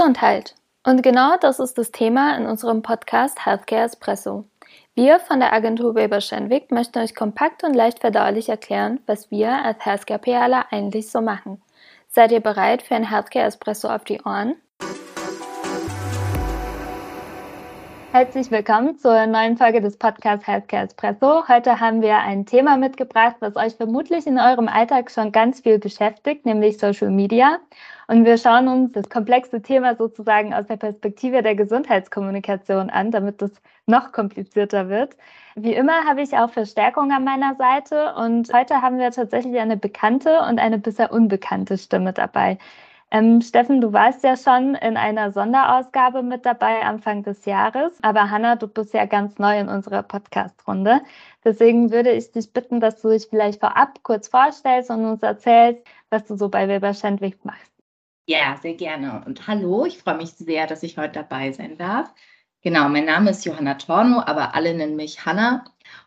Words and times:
Gesundheit. 0.00 0.54
Und 0.82 1.02
genau 1.02 1.36
das 1.38 1.58
ist 1.58 1.76
das 1.76 1.92
Thema 1.92 2.34
in 2.38 2.46
unserem 2.46 2.80
Podcast 2.80 3.44
Healthcare 3.44 3.82
Espresso. 3.82 4.46
Wir 4.94 5.20
von 5.20 5.40
der 5.40 5.52
Agentur 5.52 5.94
Weber 5.94 6.22
Schenwick 6.22 6.70
möchten 6.72 7.00
euch 7.00 7.14
kompakt 7.14 7.64
und 7.64 7.74
leicht 7.74 7.98
verdaulich 7.98 8.48
erklären, 8.48 9.00
was 9.04 9.30
wir 9.30 9.62
als 9.62 9.84
Healthcare 9.84 10.18
PRler 10.18 10.64
eigentlich 10.70 11.10
so 11.10 11.20
machen. 11.20 11.60
Seid 12.08 12.32
ihr 12.32 12.40
bereit 12.40 12.80
für 12.80 12.94
ein 12.94 13.10
Healthcare 13.10 13.44
Espresso 13.44 13.88
auf 13.88 14.04
die 14.04 14.22
Ohren? 14.22 14.56
Herzlich 18.12 18.50
willkommen 18.50 18.98
zur 18.98 19.26
neuen 19.26 19.56
Folge 19.56 19.82
des 19.82 19.98
Podcasts 19.98 20.46
Healthcare 20.46 20.86
Espresso. 20.86 21.46
Heute 21.46 21.78
haben 21.78 22.00
wir 22.00 22.16
ein 22.18 22.46
Thema 22.46 22.76
mitgebracht, 22.76 23.36
was 23.40 23.54
euch 23.54 23.76
vermutlich 23.76 24.26
in 24.26 24.38
eurem 24.38 24.66
Alltag 24.66 25.10
schon 25.10 25.30
ganz 25.30 25.60
viel 25.60 25.78
beschäftigt, 25.78 26.46
nämlich 26.46 26.78
Social 26.78 27.10
Media. 27.10 27.58
Und 28.10 28.24
wir 28.24 28.38
schauen 28.38 28.66
uns 28.66 28.90
das 28.90 29.08
komplexe 29.08 29.62
Thema 29.62 29.94
sozusagen 29.94 30.52
aus 30.52 30.66
der 30.66 30.78
Perspektive 30.78 31.42
der 31.42 31.54
Gesundheitskommunikation 31.54 32.90
an, 32.90 33.12
damit 33.12 33.40
es 33.40 33.52
noch 33.86 34.10
komplizierter 34.10 34.88
wird. 34.88 35.16
Wie 35.54 35.74
immer 35.74 36.04
habe 36.06 36.20
ich 36.20 36.36
auch 36.36 36.50
Verstärkung 36.50 37.12
an 37.12 37.22
meiner 37.22 37.54
Seite 37.54 38.12
und 38.16 38.52
heute 38.52 38.82
haben 38.82 38.98
wir 38.98 39.12
tatsächlich 39.12 39.60
eine 39.60 39.76
bekannte 39.76 40.40
und 40.40 40.58
eine 40.58 40.78
bisher 40.78 41.12
unbekannte 41.12 41.78
Stimme 41.78 42.12
dabei. 42.12 42.58
Ähm, 43.12 43.40
Steffen, 43.42 43.80
du 43.80 43.92
warst 43.92 44.24
ja 44.24 44.36
schon 44.36 44.74
in 44.74 44.96
einer 44.96 45.30
Sonderausgabe 45.30 46.24
mit 46.24 46.44
dabei 46.44 46.82
Anfang 46.82 47.22
des 47.22 47.44
Jahres, 47.44 47.92
aber 48.02 48.28
Hanna, 48.28 48.56
du 48.56 48.66
bist 48.66 48.92
ja 48.92 49.06
ganz 49.06 49.38
neu 49.38 49.56
in 49.60 49.68
unserer 49.68 50.02
Podcast-Runde. 50.02 51.00
Deswegen 51.44 51.92
würde 51.92 52.10
ich 52.10 52.32
dich 52.32 52.52
bitten, 52.52 52.80
dass 52.80 53.00
du 53.02 53.10
dich 53.10 53.28
vielleicht 53.30 53.60
vorab 53.60 54.02
kurz 54.02 54.26
vorstellst 54.26 54.90
und 54.90 55.04
uns 55.04 55.22
erzählst, 55.22 55.86
was 56.10 56.24
du 56.24 56.34
so 56.36 56.48
bei 56.48 56.66
Weber 56.66 56.92
Schendwick 56.92 57.44
machst. 57.44 57.69
Ja, 58.30 58.56
sehr 58.62 58.74
gerne. 58.74 59.24
Und 59.26 59.48
hallo, 59.48 59.84
ich 59.86 59.98
freue 59.98 60.16
mich 60.16 60.30
sehr, 60.30 60.68
dass 60.68 60.84
ich 60.84 60.96
heute 60.96 61.14
dabei 61.14 61.50
sein 61.50 61.76
darf. 61.76 62.14
Genau, 62.62 62.88
mein 62.88 63.04
Name 63.04 63.30
ist 63.30 63.44
Johanna 63.44 63.74
Torno, 63.74 64.20
aber 64.24 64.54
alle 64.54 64.72
nennen 64.72 64.94
mich 64.94 65.26
Hanna. 65.26 65.64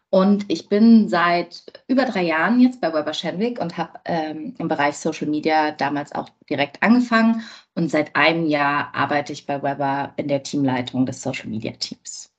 Und 0.09 0.49
ich 0.49 0.69
bin 0.69 1.09
seit 1.09 1.65
über 1.89 2.05
drei 2.05 2.23
Jahren 2.23 2.61
jetzt 2.61 2.79
bei 2.79 2.93
Weber 2.93 3.13
Schenwick 3.13 3.59
und 3.59 3.77
habe 3.77 3.99
ähm, 4.05 4.55
im 4.57 4.69
Bereich 4.69 4.95
Social 4.95 5.27
Media 5.27 5.71
damals 5.71 6.15
auch 6.15 6.29
direkt 6.49 6.81
angefangen. 6.81 7.43
Und 7.75 7.91
seit 7.91 8.15
einem 8.15 8.45
Jahr 8.45 8.95
arbeite 8.95 9.33
ich 9.33 9.45
bei 9.45 9.61
Weber 9.61 10.13
in 10.15 10.29
der 10.29 10.43
Teamleitung 10.43 11.05
des 11.05 11.21
Social 11.21 11.49
Media 11.49 11.73
Teams. 11.73 12.31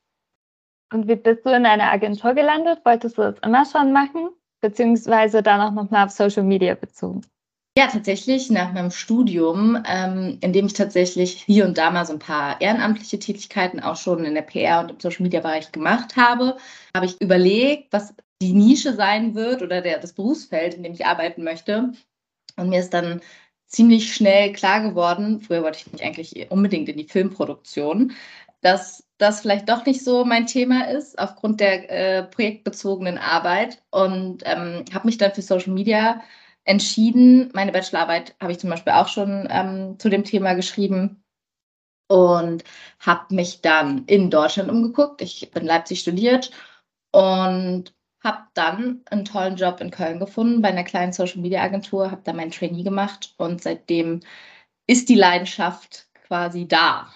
Und 0.95 1.09
wie 1.09 1.17
bist 1.17 1.45
du 1.45 1.51
in 1.51 1.67
einer 1.67 1.93
Agentur 1.93 2.33
gelandet? 2.33 2.81
Wolltest 2.87 3.19
du 3.19 3.23
das 3.23 3.39
immer 3.41 3.67
schon 3.67 3.93
machen? 3.93 4.31
Beziehungsweise 4.63 5.43
dann 5.43 5.61
auch 5.61 5.73
nochmal 5.73 6.07
auf 6.07 6.11
Social 6.11 6.45
Media 6.45 6.75
bezogen? 6.75 7.21
Ja, 7.77 7.89
tatsächlich 7.89 8.51
nach 8.51 8.73
meinem 8.73 8.93
Studium, 8.93 9.83
ähm, 9.85 10.39
in 10.41 10.53
dem 10.53 10.67
ich 10.67 10.75
tatsächlich 10.75 11.43
hier 11.43 11.65
und 11.65 11.77
da 11.77 11.91
mal 11.91 12.07
so 12.07 12.13
ein 12.13 12.21
paar 12.21 12.61
ehrenamtliche 12.61 13.19
Tätigkeiten 13.19 13.81
auch 13.81 13.97
schon 13.97 14.25
in 14.25 14.35
der 14.35 14.43
PR 14.43 14.81
und 14.81 14.93
im 14.93 15.01
Social 15.01 15.23
Media 15.25 15.41
Bereich 15.41 15.73
gemacht 15.73 16.15
habe, 16.15 16.57
habe 16.95 17.07
ich 17.07 17.21
überlegt, 17.21 17.93
was 17.93 18.15
die 18.41 18.53
Nische 18.53 18.95
sein 18.95 19.35
wird 19.35 19.61
oder 19.61 19.81
der, 19.81 19.99
das 19.99 20.13
Berufsfeld, 20.13 20.75
in 20.75 20.85
dem 20.85 20.93
ich 20.93 21.05
arbeiten 21.05 21.43
möchte. 21.43 21.93
Und 22.57 22.69
mir 22.69 22.79
ist 22.79 22.95
dann 22.95 23.21
ziemlich 23.67 24.15
schnell 24.15 24.53
klar 24.53 24.81
geworden, 24.89 25.41
früher 25.41 25.65
wollte 25.65 25.79
ich 25.81 25.93
nicht 25.93 26.05
eigentlich 26.05 26.51
unbedingt 26.53 26.89
in 26.89 26.97
die 26.97 27.09
Filmproduktion, 27.09 28.13
dass 28.61 29.05
das 29.19 29.41
vielleicht 29.41 29.69
doch 29.69 29.85
nicht 29.85 30.05
so 30.05 30.25
mein 30.25 30.47
Thema 30.47 30.91
ist 30.91 31.19
aufgrund 31.19 31.61
der 31.61 31.91
äh, 31.91 32.23
projektbezogenen 32.23 33.19
Arbeit 33.19 33.83
und 33.91 34.43
ähm, 34.47 34.85
habe 34.95 35.07
mich 35.07 35.19
dann 35.19 35.35
für 35.35 35.43
Social 35.43 35.73
Media 35.73 36.23
entschieden. 36.65 37.51
Meine 37.55 37.73
Bachelorarbeit 37.73 38.35
habe 38.41 38.53
ich 38.53 38.59
zum 38.59 38.71
Beispiel 38.71 38.93
auch 38.93 39.09
schon 39.09 39.47
ähm, 39.51 39.99
zu 39.99 40.09
dem 40.09 40.25
Thema 40.25 40.55
geschrieben 40.55 41.23
und 42.09 42.65
habe 42.99 43.35
mich 43.35 43.61
dann 43.61 44.05
in 44.07 44.31
Deutschland 44.31 44.71
umgeguckt. 44.71 45.23
Ich 45.23 45.51
bin 45.51 45.65
Leipzig 45.65 46.01
studiert 46.01 46.51
und 47.13 47.95
habe 48.23 48.45
dann 48.55 49.03
einen 49.11 49.25
tollen 49.25 49.57
Job 49.57 49.81
in 49.81 49.91
Köln 49.91 50.19
gefunden 50.19 50.63
bei 50.63 50.69
einer 50.69 50.85
kleinen 50.85 51.13
Social 51.13 51.43
Media 51.43 51.63
Agentur, 51.63 52.11
habe 52.11 52.23
da 52.25 52.33
mein 52.33 52.51
Trainee 52.51 52.83
gemacht 52.83 53.35
und 53.37 53.63
seitdem 53.63 54.21
ist 54.87 55.09
die 55.09 55.15
Leidenschaft 55.15 56.09
quasi 56.27 56.67
da 56.67 57.13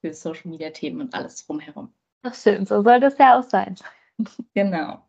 für 0.00 0.12
Social 0.12 0.50
Media 0.50 0.70
Themen 0.70 1.00
und 1.00 1.14
alles 1.14 1.46
drumherum. 1.46 1.94
Ach 2.22 2.34
schön, 2.34 2.66
so 2.66 2.82
soll 2.82 3.00
das 3.00 3.18
ja 3.18 3.38
auch 3.38 3.48
sein. 3.48 3.76
Genau. 4.54 5.08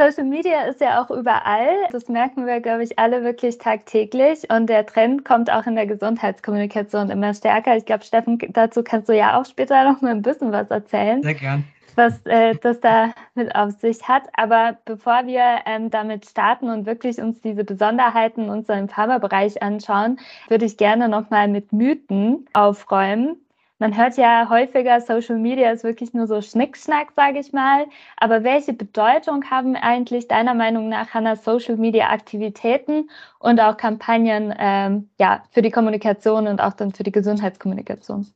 Social 0.00 0.24
Media 0.24 0.62
ist 0.62 0.80
ja 0.80 1.02
auch 1.02 1.10
überall. 1.10 1.74
Das 1.92 2.08
merken 2.08 2.46
wir, 2.46 2.60
glaube 2.60 2.82
ich, 2.82 2.98
alle 2.98 3.22
wirklich 3.22 3.58
tagtäglich. 3.58 4.48
Und 4.50 4.68
der 4.68 4.86
Trend 4.86 5.26
kommt 5.26 5.52
auch 5.52 5.66
in 5.66 5.74
der 5.74 5.86
Gesundheitskommunikation 5.86 7.10
immer 7.10 7.34
stärker. 7.34 7.76
Ich 7.76 7.84
glaube, 7.84 8.04
Steffen, 8.04 8.38
dazu 8.54 8.82
kannst 8.82 9.10
du 9.10 9.12
ja 9.14 9.38
auch 9.38 9.44
später 9.44 9.84
noch 9.84 10.00
mal 10.00 10.12
ein 10.12 10.22
bisschen 10.22 10.52
was 10.52 10.70
erzählen. 10.70 11.22
Sehr 11.22 11.34
gern. 11.34 11.64
Was 11.96 12.14
äh, 12.24 12.54
das 12.62 12.80
da 12.80 13.12
mit 13.34 13.54
auf 13.54 13.72
sich 13.72 14.08
hat. 14.08 14.22
Aber 14.32 14.78
bevor 14.86 15.26
wir 15.26 15.60
ähm, 15.66 15.90
damit 15.90 16.24
starten 16.24 16.70
und 16.70 16.86
wirklich 16.86 17.18
uns 17.18 17.42
diese 17.42 17.64
Besonderheiten 17.64 18.48
unserer 18.48 18.88
Pharmabereich 18.88 19.62
anschauen, 19.62 20.18
würde 20.48 20.64
ich 20.64 20.78
gerne 20.78 21.10
noch 21.10 21.28
mal 21.28 21.46
mit 21.46 21.74
Mythen 21.74 22.46
aufräumen 22.54 23.36
man 23.80 23.96
hört 23.96 24.16
ja 24.16 24.48
häufiger, 24.48 25.00
Social 25.00 25.38
Media 25.38 25.72
ist 25.72 25.82
wirklich 25.84 26.14
nur 26.14 26.26
so 26.28 26.41
Schnickschnack, 26.42 27.12
sage 27.16 27.41
ich 27.41 27.52
mal. 27.52 27.86
Aber 28.18 28.44
welche 28.44 28.72
Bedeutung 28.72 29.50
haben 29.50 29.74
eigentlich 29.76 30.28
deiner 30.28 30.54
Meinung 30.54 30.88
nach, 30.88 31.12
Hannah, 31.14 31.36
Social 31.36 31.76
Media 31.76 32.10
Aktivitäten 32.10 33.10
und 33.41 33.60
auch 33.60 33.76
Kampagnen 33.76 34.54
ähm, 34.58 35.10
ja, 35.18 35.42
für 35.50 35.62
die 35.62 35.70
Kommunikation 35.70 36.46
und 36.46 36.60
auch 36.60 36.74
dann 36.74 36.92
für 36.92 37.02
die 37.02 37.12
Gesundheitskommunikation? 37.12 38.32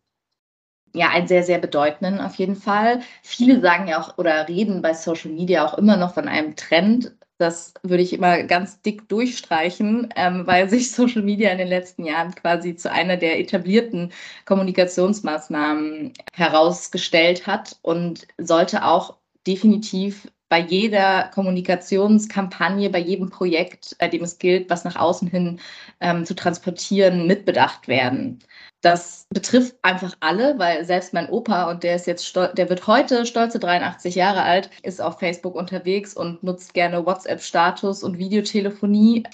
ja, 0.95 1.09
einen 1.11 1.27
sehr, 1.27 1.43
sehr 1.43 1.59
bedeutenden 1.59 2.21
auf 2.21 2.37
jeden 2.37 2.57
Fall. 2.57 3.01
Viele 3.23 3.61
sagen 3.61 3.89
ja 3.89 4.01
auch 4.01 4.17
oder 4.17 4.49
reden 4.49 4.81
bei 4.81 4.95
Social 4.95 5.33
Media 5.33 5.67
auch 5.67 5.77
immer 5.77 5.97
noch 5.97 6.15
von 6.15 6.29
einem 6.29 6.57
Trend. 6.57 7.17
Das 7.45 7.75
würde 7.83 8.03
ich 8.03 8.15
immer 8.15 8.43
ganz 8.45 8.81
dick 8.81 9.07
durchstreichen, 9.11 10.09
ähm, 10.17 10.47
weil 10.47 10.71
sich 10.71 10.91
Social 10.93 11.21
Media 11.23 11.51
in 11.51 11.59
den 11.59 11.69
letzten 11.69 12.07
Jahren 12.07 12.35
quasi 12.35 12.75
zu 12.75 12.91
einer 12.91 13.19
der 13.19 13.39
etablierten 13.39 14.13
Kommunikationsmaßnahmen 14.47 16.15
herausgestellt 16.33 17.47
hat 17.47 17.77
und 17.83 18.27
sollte 18.39 18.87
auch 18.87 19.19
definitiv 19.47 20.27
bei 20.49 20.61
jeder 20.61 21.31
Kommunikationskampagne, 21.35 22.91
bei 22.91 22.99
jedem 22.99 23.31
Projekt, 23.31 23.97
bei 23.99 24.09
dem 24.09 24.23
es 24.23 24.39
gilt, 24.39 24.71
was 24.71 24.85
nach 24.85 24.97
außen 24.97 25.29
hin 25.29 25.61
ähm, 26.01 26.25
zu 26.25 26.35
transportieren, 26.35 27.27
mitbedacht 27.27 27.89
werden. 27.89 28.41
Das 28.81 29.27
betrifft 29.31 29.77
einfach 29.83 30.15
alle, 30.21 30.59
weil 30.59 30.85
selbst 30.85 31.15
mein 31.15 31.31
Opa, 31.31 31.71
und 31.71 31.83
der 31.83 31.97
ist 31.97 32.07
jetzt 32.07 32.37
der 32.37 32.69
wird 32.69 32.87
heute 32.87 33.25
stolze 33.25 33.59
83 33.59 34.15
Jahre 34.15 34.43
alt, 34.43 34.71
ist 34.83 35.01
auf 35.01 35.19
Facebook 35.19 35.55
unterwegs 35.55 36.15
und 36.15 36.43
nutzt 36.43 36.75
gerne 36.75 37.07
WhatsApp-Status 37.07 38.03
und 38.03 38.19
Videotelefonie. 38.19 39.25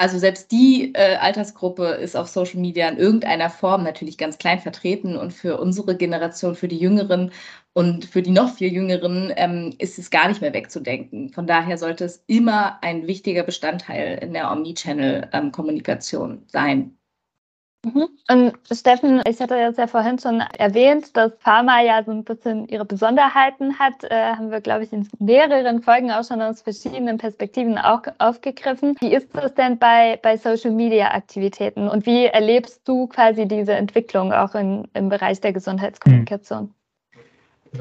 Also 0.00 0.16
selbst 0.18 0.52
die 0.52 0.94
äh, 0.94 1.16
Altersgruppe 1.16 1.86
ist 1.86 2.16
auf 2.16 2.28
Social 2.28 2.60
Media 2.60 2.88
in 2.88 2.98
irgendeiner 2.98 3.50
Form 3.50 3.82
natürlich 3.82 4.16
ganz 4.16 4.38
klein 4.38 4.60
vertreten 4.60 5.16
und 5.16 5.32
für 5.32 5.58
unsere 5.58 5.96
Generation, 5.96 6.54
für 6.54 6.68
die 6.68 6.78
Jüngeren 6.78 7.32
und 7.78 8.06
für 8.06 8.22
die 8.22 8.32
noch 8.32 8.54
viel 8.54 8.72
Jüngeren 8.72 9.32
ähm, 9.36 9.72
ist 9.78 10.00
es 10.00 10.10
gar 10.10 10.26
nicht 10.26 10.40
mehr 10.40 10.52
wegzudenken. 10.52 11.28
Von 11.28 11.46
daher 11.46 11.78
sollte 11.78 12.06
es 12.06 12.24
immer 12.26 12.82
ein 12.82 13.06
wichtiger 13.06 13.44
Bestandteil 13.44 14.18
in 14.20 14.32
der 14.32 14.50
Omnichannel-Kommunikation 14.50 16.30
ähm, 16.32 16.42
sein. 16.48 16.98
Mhm. 17.84 18.08
Und 18.28 18.54
Steffen, 18.68 19.22
ich 19.28 19.40
hatte 19.40 19.54
jetzt 19.54 19.78
ja 19.78 19.86
vorhin 19.86 20.18
schon 20.18 20.40
erwähnt, 20.58 21.16
dass 21.16 21.30
Pharma 21.38 21.80
ja 21.80 22.02
so 22.02 22.10
ein 22.10 22.24
bisschen 22.24 22.66
ihre 22.66 22.84
Besonderheiten 22.84 23.78
hat. 23.78 24.02
Äh, 24.02 24.34
haben 24.34 24.50
wir, 24.50 24.60
glaube 24.60 24.82
ich, 24.82 24.92
in 24.92 25.08
mehreren 25.20 25.80
Folgen 25.80 26.10
auch 26.10 26.24
schon 26.24 26.42
aus 26.42 26.62
verschiedenen 26.62 27.16
Perspektiven 27.18 27.78
auch 27.78 28.02
aufgegriffen. 28.18 28.96
Wie 28.98 29.14
ist 29.14 29.28
das 29.34 29.54
denn 29.54 29.78
bei, 29.78 30.18
bei 30.20 30.36
Social 30.36 30.72
Media 30.72 31.12
Aktivitäten 31.12 31.88
und 31.88 32.06
wie 32.06 32.24
erlebst 32.24 32.80
du 32.88 33.06
quasi 33.06 33.46
diese 33.46 33.74
Entwicklung 33.74 34.32
auch 34.32 34.56
in, 34.56 34.88
im 34.94 35.10
Bereich 35.10 35.40
der 35.40 35.52
Gesundheitskommunikation? 35.52 36.74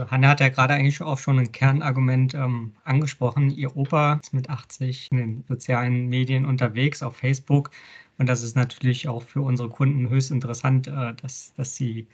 Hanna 0.10 0.30
hat 0.30 0.40
ja 0.40 0.50
gerade 0.50 0.74
eigentlich 0.74 1.02
auch 1.02 1.18
schon 1.18 1.40
ein 1.40 1.52
Kernargument 1.52 2.34
ähm, 2.34 2.74
angesprochen. 2.84 3.52
Ihr 3.52 3.76
Opa 3.76 4.20
ist 4.22 4.34
mit 4.34 4.50
80 4.50 5.08
in 5.12 5.18
den 5.18 5.44
sozialen 5.48 6.08
Medien 6.08 6.46
unterwegs, 6.46 7.04
auf 7.04 7.18
Facebook 7.18 7.72
und 8.18 8.28
das 8.28 8.42
ist 8.42 8.56
natürlich 8.56 9.08
auch 9.08 9.24
für 9.24 9.42
unsere 9.42 9.70
Kunden 9.70 10.10
höchst 10.10 10.32
interessant, 10.32 10.88
äh, 10.88 11.14
dass, 11.22 11.54
dass 11.56 11.76
sie 11.76 12.08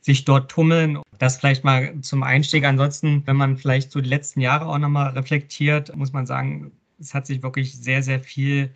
sich 0.00 0.24
dort 0.24 0.50
tummeln. 0.50 0.98
Das 1.18 1.36
vielleicht 1.36 1.64
mal 1.64 2.00
zum 2.00 2.22
Einstieg. 2.22 2.64
Ansonsten, 2.64 3.26
wenn 3.26 3.36
man 3.36 3.58
vielleicht 3.58 3.92
so 3.92 4.00
die 4.00 4.08
letzten 4.08 4.40
Jahre 4.40 4.66
auch 4.66 4.78
nochmal 4.78 5.10
reflektiert, 5.10 5.94
muss 5.96 6.12
man 6.12 6.26
sagen, 6.26 6.72
es 6.98 7.14
hat 7.14 7.26
sich 7.26 7.42
wirklich 7.42 7.76
sehr, 7.76 8.02
sehr 8.02 8.20
viel 8.20 8.72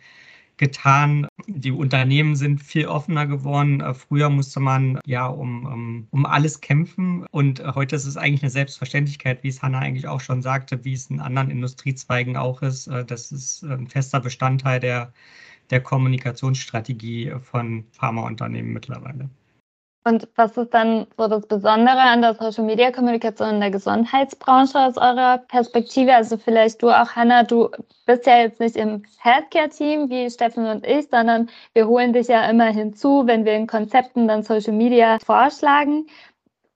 getan. 0.57 1.27
Die 1.47 1.71
Unternehmen 1.71 2.35
sind 2.35 2.61
viel 2.61 2.87
offener 2.87 3.27
geworden. 3.27 3.81
Äh, 3.81 3.93
früher 3.93 4.29
musste 4.29 4.59
man 4.59 4.99
ja 5.05 5.27
um, 5.27 5.65
um, 5.65 6.07
um 6.11 6.25
alles 6.25 6.61
kämpfen 6.61 7.25
und 7.31 7.63
heute 7.75 7.95
ist 7.95 8.05
es 8.05 8.17
eigentlich 8.17 8.43
eine 8.43 8.51
Selbstverständlichkeit, 8.51 9.43
wie 9.43 9.49
es 9.49 9.61
Hanna 9.61 9.79
eigentlich 9.79 10.07
auch 10.07 10.21
schon 10.21 10.41
sagte, 10.41 10.83
wie 10.85 10.93
es 10.93 11.09
in 11.09 11.19
anderen 11.19 11.49
Industriezweigen 11.49 12.37
auch 12.37 12.61
ist. 12.61 12.87
Äh, 12.87 13.05
das 13.05 13.31
ist 13.31 13.63
ein 13.63 13.87
fester 13.87 14.19
Bestandteil 14.19 14.79
der 14.79 15.13
der 15.69 15.81
Kommunikationsstrategie 15.81 17.33
von 17.41 17.85
Pharmaunternehmen 17.91 18.73
mittlerweile. 18.73 19.29
Und 20.07 20.27
was 20.35 20.55
ist 20.55 20.71
dann 20.71 21.07
so 21.17 21.27
das 21.27 21.47
Besondere 21.47 21.99
an 21.99 22.21
der 22.21 22.35
Social 22.35 22.63
Media 22.63 22.91
Kommunikation 22.91 23.55
in 23.55 23.59
der 23.59 23.71
Gesundheitsbranche 23.71 24.79
aus 24.79 24.97
eurer 24.97 25.39
Perspektive? 25.39 26.13
Also 26.13 26.37
vielleicht 26.37 26.83
du 26.83 26.91
auch, 26.91 27.15
Hanna, 27.15 27.41
du 27.41 27.69
bist 28.05 28.27
ja 28.27 28.37
jetzt 28.37 28.59
nicht 28.59 28.75
im 28.75 29.03
Healthcare-Team 29.17 30.11
wie 30.11 30.29
Steffen 30.29 30.67
und 30.67 30.85
ich, 30.85 31.07
sondern 31.09 31.49
wir 31.73 31.87
holen 31.87 32.13
dich 32.13 32.27
ja 32.27 32.47
immer 32.47 32.67
hinzu, 32.67 33.23
wenn 33.25 33.45
wir 33.45 33.53
in 33.53 33.65
Konzepten 33.65 34.27
dann 34.27 34.43
Social 34.43 34.73
Media 34.73 35.17
vorschlagen. 35.25 36.05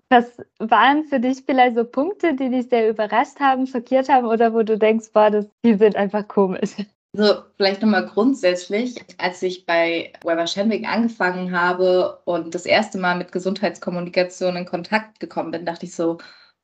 Was 0.09 0.37
waren 0.57 1.03
für 1.03 1.19
dich 1.19 1.43
vielleicht 1.45 1.75
so 1.75 1.85
Punkte, 1.85 2.33
die 2.33 2.49
dich 2.49 2.69
sehr 2.69 2.89
überrascht 2.89 3.39
haben, 3.39 3.67
schockiert 3.67 4.09
haben 4.09 4.25
oder 4.25 4.55
wo 4.55 4.63
du 4.63 4.75
denkst, 4.75 5.11
boah, 5.13 5.29
das, 5.29 5.45
die 5.63 5.75
sind 5.75 5.95
einfach 5.95 6.27
komisch? 6.27 6.75
Also 7.15 7.43
vielleicht 7.57 7.81
nochmal 7.81 8.05
grundsätzlich, 8.07 8.95
als 9.17 9.41
ich 9.41 9.65
bei 9.65 10.13
Weber 10.23 10.45
Schenwick 10.45 10.87
angefangen 10.87 11.51
habe 11.59 12.21
und 12.25 12.53
das 12.53 12.65
erste 12.67 12.99
Mal 12.99 13.17
mit 13.17 13.31
Gesundheitskommunikation 13.31 14.55
in 14.55 14.65
Kontakt 14.65 15.19
gekommen 15.19 15.49
bin, 15.51 15.65
dachte 15.65 15.85
ich 15.87 15.95
so, 15.95 16.19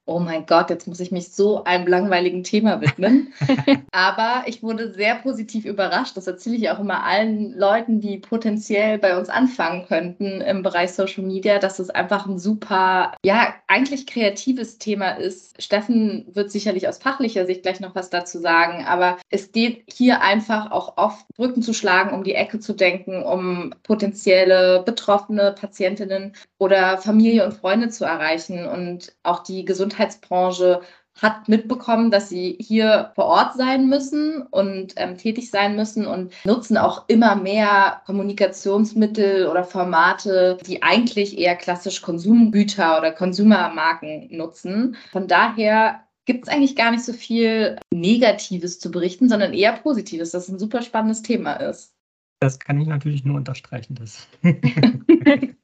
oh 0.07 0.19
mein 0.19 0.45
Gott, 0.45 0.69
jetzt 0.69 0.87
muss 0.87 0.99
ich 0.99 1.11
mich 1.11 1.31
so 1.31 1.63
einem 1.63 1.87
langweiligen 1.87 2.43
Thema 2.43 2.79
widmen. 2.79 3.33
Aber 3.91 4.43
ich 4.45 4.61
wurde 4.61 4.93
sehr 4.93 5.15
positiv 5.15 5.65
überrascht. 5.65 6.15
Das 6.15 6.27
erzähle 6.27 6.57
ich 6.57 6.69
auch 6.69 6.79
immer 6.79 7.03
allen 7.03 7.57
Leuten, 7.57 7.99
die 7.99 8.17
potenziell 8.17 8.99
bei 8.99 9.17
uns 9.17 9.29
anfangen 9.29 9.85
könnten 9.87 10.41
im 10.41 10.61
Bereich 10.61 10.93
Social 10.93 11.23
Media, 11.23 11.57
dass 11.57 11.79
es 11.79 11.89
einfach 11.89 12.27
ein 12.27 12.37
super, 12.37 13.13
ja, 13.25 13.55
eigentlich 13.67 14.05
kreatives 14.05 14.77
Thema 14.77 15.11
ist. 15.11 15.61
Steffen 15.61 16.27
wird 16.33 16.51
sicherlich 16.51 16.87
aus 16.87 16.99
fachlicher 16.99 17.47
Sicht 17.47 17.63
gleich 17.63 17.79
noch 17.79 17.95
was 17.95 18.11
dazu 18.11 18.39
sagen, 18.39 18.85
aber 18.85 19.17
es 19.29 19.51
geht 19.51 19.83
hier 19.91 20.21
einfach 20.21 20.71
auch 20.71 20.97
oft 20.97 21.25
Brücken 21.35 21.63
zu 21.63 21.73
schlagen, 21.73 22.13
um 22.13 22.23
die 22.23 22.35
Ecke 22.35 22.59
zu 22.59 22.73
denken, 22.73 23.23
um 23.23 23.73
potenzielle 23.81 24.83
betroffene 24.85 25.55
Patientinnen 25.59 26.33
oder 26.59 26.99
Familie 26.99 27.45
und 27.45 27.53
Freunde 27.53 27.89
zu 27.89 28.05
erreichen 28.05 28.67
und 28.67 29.13
auch 29.23 29.41
die 29.41 29.65
Gesundheit 29.65 29.94
Gesundheitsbranche 29.95 30.81
hat 31.21 31.47
mitbekommen, 31.47 32.11
dass 32.11 32.27
sie 32.27 32.57
hier 32.59 33.11
vor 33.15 33.25
Ort 33.25 33.55
sein 33.55 33.87
müssen 33.87 34.41
und 34.41 34.93
ähm, 34.97 35.17
tätig 35.17 35.49
sein 35.49 35.77
müssen 35.77 36.05
und 36.05 36.33
nutzen 36.43 36.77
auch 36.77 37.07
immer 37.07 37.37
mehr 37.37 38.01
Kommunikationsmittel 38.05 39.47
oder 39.47 39.63
Formate, 39.63 40.57
die 40.67 40.83
eigentlich 40.83 41.37
eher 41.37 41.55
klassisch 41.55 42.01
Konsumgüter 42.01 42.97
oder 42.97 43.13
Konsumermarken 43.13 44.27
nutzen. 44.35 44.97
Von 45.13 45.29
daher 45.29 46.01
gibt 46.25 46.47
es 46.47 46.53
eigentlich 46.53 46.75
gar 46.75 46.91
nicht 46.91 47.05
so 47.05 47.13
viel 47.13 47.77
Negatives 47.93 48.79
zu 48.81 48.91
berichten, 48.91 49.29
sondern 49.29 49.53
eher 49.53 49.71
Positives, 49.71 50.31
dass 50.31 50.43
es 50.43 50.49
ein 50.49 50.59
super 50.59 50.81
spannendes 50.81 51.21
Thema 51.21 51.53
ist. 51.53 51.93
Das 52.41 52.59
kann 52.59 52.81
ich 52.81 52.87
natürlich 52.87 53.23
nur 53.23 53.37
unterstreichen. 53.37 53.95
Das. 53.95 54.27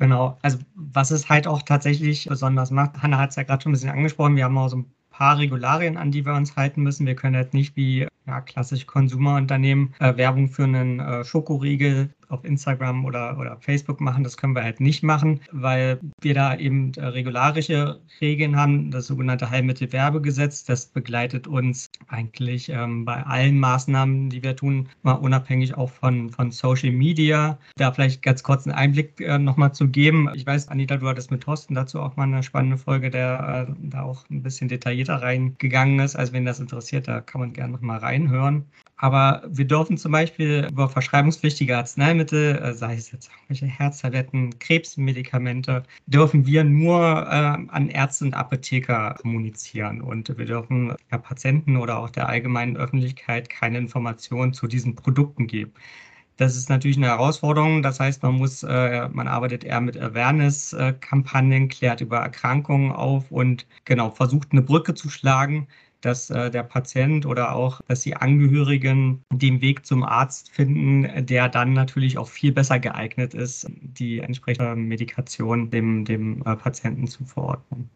Genau, 0.00 0.38
also 0.40 0.56
was 0.92 1.10
es 1.10 1.28
halt 1.28 1.46
auch 1.46 1.62
tatsächlich 1.62 2.26
besonders 2.28 2.70
macht, 2.70 3.02
Hanna 3.02 3.18
hat 3.18 3.30
es 3.30 3.36
ja 3.36 3.42
gerade 3.42 3.62
schon 3.62 3.70
ein 3.70 3.74
bisschen 3.74 3.90
angesprochen, 3.90 4.36
wir 4.36 4.44
haben 4.44 4.58
auch 4.58 4.68
so 4.68 4.78
ein 4.78 4.92
paar 5.10 5.38
Regularien, 5.38 5.96
an 5.96 6.10
die 6.10 6.24
wir 6.24 6.34
uns 6.34 6.56
halten 6.56 6.82
müssen. 6.82 7.06
Wir 7.06 7.14
können 7.14 7.36
halt 7.36 7.52
nicht 7.52 7.76
wie 7.76 8.06
ja, 8.26 8.40
klassisch 8.40 8.86
Konsumerunternehmen 8.86 9.94
äh, 9.98 10.16
Werbung 10.16 10.48
für 10.48 10.64
einen 10.64 11.00
äh, 11.00 11.24
Schokoriegel 11.24 12.10
auf 12.30 12.44
Instagram 12.44 13.04
oder, 13.04 13.38
oder 13.38 13.56
Facebook 13.60 14.00
machen. 14.00 14.24
Das 14.24 14.36
können 14.36 14.54
wir 14.54 14.62
halt 14.62 14.80
nicht 14.80 15.02
machen, 15.02 15.40
weil 15.52 15.98
wir 16.20 16.34
da 16.34 16.56
eben 16.56 16.92
äh, 16.94 17.06
regularische 17.06 18.00
Regeln 18.20 18.56
haben, 18.56 18.90
das 18.90 19.06
sogenannte 19.06 19.50
Heilmittelwerbegesetz. 19.50 20.64
Das 20.64 20.86
begleitet 20.86 21.46
uns 21.46 21.90
eigentlich 22.08 22.68
ähm, 22.68 23.04
bei 23.04 23.22
allen 23.24 23.58
Maßnahmen, 23.58 24.30
die 24.30 24.42
wir 24.42 24.56
tun, 24.56 24.88
mal 25.02 25.12
unabhängig 25.12 25.76
auch 25.76 25.90
von, 25.90 26.30
von 26.30 26.50
Social 26.50 26.92
Media. 26.92 27.58
Da 27.76 27.92
vielleicht 27.92 28.22
ganz 28.22 28.42
kurz 28.42 28.66
einen 28.66 28.76
Einblick 28.76 29.20
äh, 29.20 29.38
nochmal 29.38 29.72
zu 29.72 29.88
geben. 29.88 30.28
Ich 30.34 30.46
weiß, 30.46 30.68
Anita, 30.68 30.96
du 30.96 31.08
hattest 31.08 31.30
mit 31.30 31.42
Thorsten 31.42 31.74
dazu 31.74 32.00
auch 32.00 32.16
mal 32.16 32.24
eine 32.24 32.42
spannende 32.42 32.78
Folge, 32.78 33.10
der 33.10 33.66
äh, 33.68 33.72
da 33.82 34.02
auch 34.02 34.28
ein 34.30 34.42
bisschen 34.42 34.68
detaillierter 34.68 35.22
reingegangen 35.22 35.98
ist. 36.00 36.16
Also 36.16 36.32
wenn 36.32 36.44
das 36.44 36.60
interessiert, 36.60 37.08
da 37.08 37.20
kann 37.20 37.40
man 37.40 37.52
gerne 37.52 37.72
nochmal 37.72 37.98
reinhören. 37.98 38.66
Aber 39.00 39.42
wir 39.48 39.66
dürfen 39.66 39.96
zum 39.96 40.12
Beispiel 40.12 40.68
über 40.70 40.88
verschreibungspflichtige 40.88 41.74
Arzneimittel, 41.74 42.19
äh, 42.22 42.74
sei 42.74 42.94
es 42.94 43.10
jetzt 43.12 43.30
irgendwelche 43.30 43.66
Herztabletten, 43.66 44.58
Krebsmedikamente, 44.58 45.82
dürfen 46.06 46.46
wir 46.46 46.64
nur 46.64 46.98
äh, 47.00 47.66
an 47.68 47.88
Ärzte 47.88 48.26
und 48.26 48.34
Apotheker 48.34 49.14
kommunizieren. 49.20 50.00
Und 50.00 50.36
wir 50.36 50.46
dürfen 50.46 50.94
ja, 51.10 51.18
Patienten 51.18 51.76
oder 51.76 51.98
auch 51.98 52.10
der 52.10 52.28
allgemeinen 52.28 52.76
Öffentlichkeit 52.76 53.48
keine 53.48 53.78
Informationen 53.78 54.52
zu 54.52 54.66
diesen 54.66 54.94
Produkten 54.94 55.46
geben. 55.46 55.72
Das 56.36 56.56
ist 56.56 56.70
natürlich 56.70 56.96
eine 56.96 57.08
Herausforderung. 57.08 57.82
Das 57.82 58.00
heißt, 58.00 58.22
man 58.22 58.34
muss, 58.36 58.62
äh, 58.62 59.08
man 59.10 59.28
arbeitet 59.28 59.64
eher 59.64 59.80
mit 59.80 59.98
Awareness-Kampagnen, 60.00 61.68
klärt 61.68 62.00
über 62.00 62.18
Erkrankungen 62.18 62.92
auf 62.92 63.30
und 63.30 63.66
genau 63.84 64.10
versucht 64.10 64.52
eine 64.52 64.62
Brücke 64.62 64.94
zu 64.94 65.10
schlagen 65.10 65.68
dass 66.00 66.30
äh, 66.30 66.50
der 66.50 66.62
Patient 66.62 67.26
oder 67.26 67.54
auch, 67.54 67.80
dass 67.88 68.00
die 68.00 68.16
Angehörigen 68.16 69.22
den 69.32 69.60
Weg 69.60 69.86
zum 69.86 70.02
Arzt 70.02 70.50
finden, 70.50 71.26
der 71.26 71.48
dann 71.48 71.72
natürlich 71.72 72.18
auch 72.18 72.28
viel 72.28 72.52
besser 72.52 72.78
geeignet 72.78 73.34
ist, 73.34 73.66
die 73.70 74.20
entsprechende 74.20 74.76
Medikation 74.76 75.70
dem, 75.70 76.04
dem 76.04 76.42
äh, 76.42 76.56
Patienten 76.56 77.06
zu 77.06 77.24
verordnen. 77.24 77.90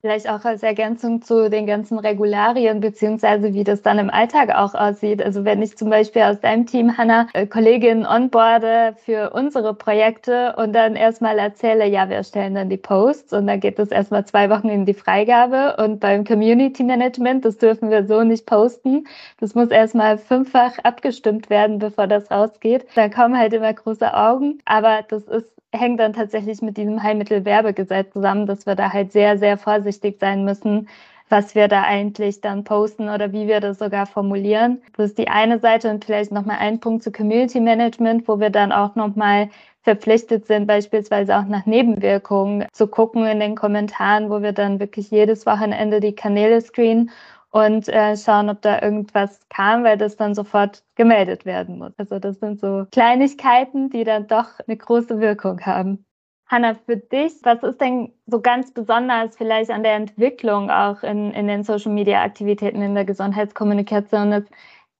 Vielleicht 0.00 0.28
auch 0.30 0.44
als 0.44 0.62
Ergänzung 0.62 1.22
zu 1.22 1.50
den 1.50 1.66
ganzen 1.66 1.98
Regularien, 1.98 2.78
beziehungsweise 2.78 3.52
wie 3.52 3.64
das 3.64 3.82
dann 3.82 3.98
im 3.98 4.10
Alltag 4.10 4.54
auch 4.54 4.74
aussieht. 4.74 5.20
Also 5.20 5.44
wenn 5.44 5.60
ich 5.60 5.76
zum 5.76 5.90
Beispiel 5.90 6.22
aus 6.22 6.38
deinem 6.38 6.66
Team, 6.66 6.96
Hanna, 6.96 7.26
äh, 7.32 7.48
Kolleginnen 7.48 8.06
onboarde 8.06 8.94
für 9.04 9.30
unsere 9.30 9.74
Projekte 9.74 10.54
und 10.56 10.72
dann 10.72 10.94
erstmal 10.94 11.36
erzähle, 11.40 11.84
ja, 11.88 12.08
wir 12.08 12.14
erstellen 12.14 12.54
dann 12.54 12.70
die 12.70 12.76
Posts 12.76 13.32
und 13.32 13.48
dann 13.48 13.58
geht 13.58 13.80
das 13.80 13.90
erstmal 13.90 14.24
zwei 14.24 14.48
Wochen 14.50 14.68
in 14.68 14.86
die 14.86 14.94
Freigabe 14.94 15.74
und 15.82 15.98
beim 15.98 16.22
Community 16.24 16.84
Management, 16.84 17.44
das 17.44 17.58
dürfen 17.58 17.90
wir 17.90 18.06
so 18.06 18.22
nicht 18.22 18.46
posten. 18.46 19.04
Das 19.40 19.56
muss 19.56 19.70
erstmal 19.70 20.16
fünffach 20.16 20.78
abgestimmt 20.84 21.50
werden, 21.50 21.80
bevor 21.80 22.06
das 22.06 22.30
rausgeht. 22.30 22.86
Da 22.94 23.08
kommen 23.08 23.36
halt 23.36 23.52
immer 23.52 23.74
große 23.74 24.14
Augen, 24.14 24.60
aber 24.64 25.00
das 25.08 25.24
ist 25.24 25.50
hängt 25.72 26.00
dann 26.00 26.12
tatsächlich 26.12 26.62
mit 26.62 26.76
diesem 26.76 27.02
Heilmittelwerbegesetz 27.02 28.12
zusammen, 28.12 28.46
dass 28.46 28.66
wir 28.66 28.74
da 28.74 28.92
halt 28.92 29.12
sehr, 29.12 29.38
sehr 29.38 29.58
vorsichtig 29.58 30.18
sein 30.20 30.44
müssen, 30.44 30.88
was 31.28 31.54
wir 31.54 31.68
da 31.68 31.82
eigentlich 31.82 32.40
dann 32.40 32.64
posten 32.64 33.08
oder 33.10 33.32
wie 33.32 33.48
wir 33.48 33.60
das 33.60 33.78
sogar 33.78 34.06
formulieren. 34.06 34.80
Das 34.96 35.10
ist 35.10 35.18
die 35.18 35.28
eine 35.28 35.58
Seite 35.58 35.90
und 35.90 36.04
vielleicht 36.04 36.32
nochmal 36.32 36.56
ein 36.58 36.80
Punkt 36.80 37.02
zu 37.02 37.12
Community 37.12 37.60
Management, 37.60 38.26
wo 38.28 38.40
wir 38.40 38.50
dann 38.50 38.72
auch 38.72 38.94
nochmal 38.94 39.50
verpflichtet 39.82 40.46
sind, 40.46 40.66
beispielsweise 40.66 41.36
auch 41.36 41.44
nach 41.44 41.66
Nebenwirkungen 41.66 42.66
zu 42.72 42.88
gucken 42.88 43.26
in 43.26 43.40
den 43.40 43.54
Kommentaren, 43.54 44.30
wo 44.30 44.42
wir 44.42 44.52
dann 44.52 44.80
wirklich 44.80 45.10
jedes 45.10 45.46
Wochenende 45.46 46.00
die 46.00 46.14
Kanäle 46.14 46.60
screenen 46.60 47.10
und 47.50 47.88
äh, 47.88 48.16
schauen, 48.16 48.50
ob 48.50 48.62
da 48.62 48.82
irgendwas 48.82 49.40
kam, 49.48 49.84
weil 49.84 49.96
das 49.96 50.16
dann 50.16 50.34
sofort 50.34 50.84
gemeldet 50.96 51.44
werden 51.46 51.78
muss. 51.78 51.92
Also 51.98 52.18
das 52.18 52.38
sind 52.40 52.60
so 52.60 52.86
Kleinigkeiten, 52.90 53.90
die 53.90 54.04
dann 54.04 54.26
doch 54.26 54.58
eine 54.66 54.76
große 54.76 55.20
Wirkung 55.20 55.60
haben. 55.62 56.04
Hanna, 56.46 56.74
für 56.74 56.96
dich, 56.96 57.34
was 57.42 57.62
ist 57.62 57.80
denn 57.80 58.12
so 58.26 58.40
ganz 58.40 58.72
besonders 58.72 59.36
vielleicht 59.36 59.70
an 59.70 59.82
der 59.82 59.94
Entwicklung 59.94 60.70
auch 60.70 61.02
in, 61.02 61.30
in 61.32 61.46
den 61.46 61.62
Social-Media-Aktivitäten 61.62 62.80
in 62.80 62.94
der 62.94 63.04
Gesundheitskommunikation? 63.04 64.46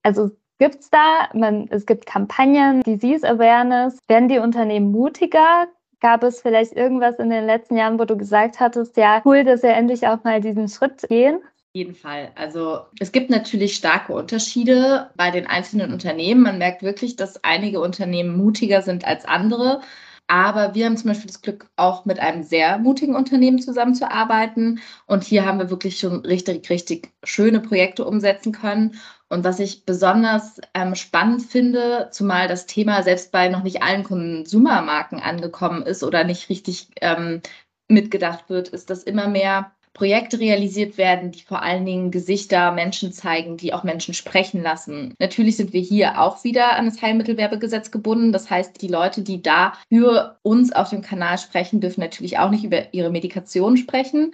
Also 0.03 0.31
gibt 0.59 0.81
es 0.81 0.91
da, 0.91 1.29
man, 1.33 1.67
es 1.71 1.87
gibt 1.87 2.05
Kampagnen, 2.05 2.83
Disease 2.83 3.27
Awareness, 3.27 3.99
werden 4.09 4.29
die 4.29 4.39
Unternehmen 4.39 4.93
mutiger? 4.93 5.69
Gab 6.01 6.23
es 6.23 6.43
vielleicht 6.43 6.75
irgendwas 6.75 7.19
in 7.19 7.31
den 7.31 7.47
letzten 7.47 7.77
Jahren, 7.77 7.99
wo 7.99 8.05
du 8.05 8.17
gesagt 8.17 8.61
hattest, 8.61 8.97
ja, 8.99 9.23
cool, 9.25 9.43
dass 9.43 9.63
wir 9.63 9.71
endlich 9.71 10.07
auch 10.07 10.23
mal 10.25 10.41
diesen 10.43 10.69
Schritt 10.69 11.03
gehen? 11.09 11.41
Jeden 11.79 11.95
Fall. 11.95 12.33
Also 12.35 12.81
es 12.99 13.13
gibt 13.13 13.31
natürlich 13.31 13.77
starke 13.77 14.13
Unterschiede 14.13 15.11
bei 15.17 15.31
den 15.31 15.47
einzelnen 15.47 15.93
Unternehmen. 15.93 16.43
Man 16.43 16.59
merkt 16.59 16.83
wirklich, 16.83 17.17
dass 17.17 17.43
einige 17.45 17.81
Unternehmen 17.81 18.37
mutiger 18.37 18.83
sind 18.83 19.05
als 19.05 19.25
andere. 19.25 19.81
Aber 20.27 20.75
wir 20.75 20.85
haben 20.85 20.97
zum 20.97 21.09
Beispiel 21.09 21.29
das 21.29 21.41
Glück, 21.41 21.71
auch 21.77 22.05
mit 22.05 22.19
einem 22.19 22.43
sehr 22.43 22.79
mutigen 22.79 23.15
Unternehmen 23.15 23.61
zusammenzuarbeiten. 23.61 24.81
Und 25.07 25.25
hier 25.25 25.47
haben 25.47 25.59
wir 25.59 25.71
wirklich 25.71 25.99
schon 25.99 26.21
richtig, 26.27 26.69
richtig 26.69 27.13
schöne 27.25 27.61
Projekte 27.61 28.05
umsetzen 28.05 28.53
können. 28.53 28.97
Und 29.29 29.45
was 29.45 29.61
ich 29.61 29.87
besonders 29.87 30.61
ähm, 30.75 30.95
spannend 30.97 31.43
finde, 31.43 32.09
zumal 32.13 32.49
das 32.49 32.67
Thema 32.67 33.03
selbst 33.03 33.31
bei 33.33 33.49
noch 33.49 33.63
nicht 33.63 33.83
allen 33.83 34.03
Konsumermarken 34.03 35.21
angekommen 35.21 35.83
ist 35.83 36.03
oder 36.03 36.25
nicht 36.25 36.49
richtig 36.51 36.89
ähm, 37.01 37.41
mitgedacht 37.89 38.51
wird, 38.51 38.69
ist, 38.69 38.91
dass 38.91 39.05
immer 39.05 39.29
mehr 39.29 39.73
Projekte 39.93 40.41
realisiert 40.41 40.99
werden, 40.99 41.33
die 41.33 41.43
vor 41.43 41.63
allen 41.63 41.85
Dingen 41.85 42.11
Gesichter 42.11 42.73
Menschen 42.73 43.13
zeigen, 43.13 43.57
die 43.57 43.73
auch 43.75 43.85
Menschen 43.85 44.15
sprechen 44.15 44.63
lassen. 44.63 45.15
Natürlich 45.19 45.57
sind 45.57 45.73
wir 45.73 45.81
hier 45.81 46.21
auch 46.21 46.45
wieder 46.45 46.77
an 46.77 46.87
das 46.87 47.03
Heilmittelwerbegesetz 47.03 47.91
gebunden. 47.91 48.33
Das 48.33 48.51
heißt, 48.51 48.81
die 48.81 48.89
Leute, 48.89 49.23
die 49.23 49.43
da 49.43 49.73
für 49.89 50.39
uns 50.43 50.73
auf 50.73 50.91
dem 50.91 51.03
Kanal 51.03 51.39
sprechen, 51.39 51.81
dürfen 51.81 52.01
natürlich 52.01 52.39
auch 52.39 52.51
nicht 52.51 52.65
über 52.65 52.93
ihre 52.93 53.11
Medikation 53.11 53.77
sprechen. 53.77 54.33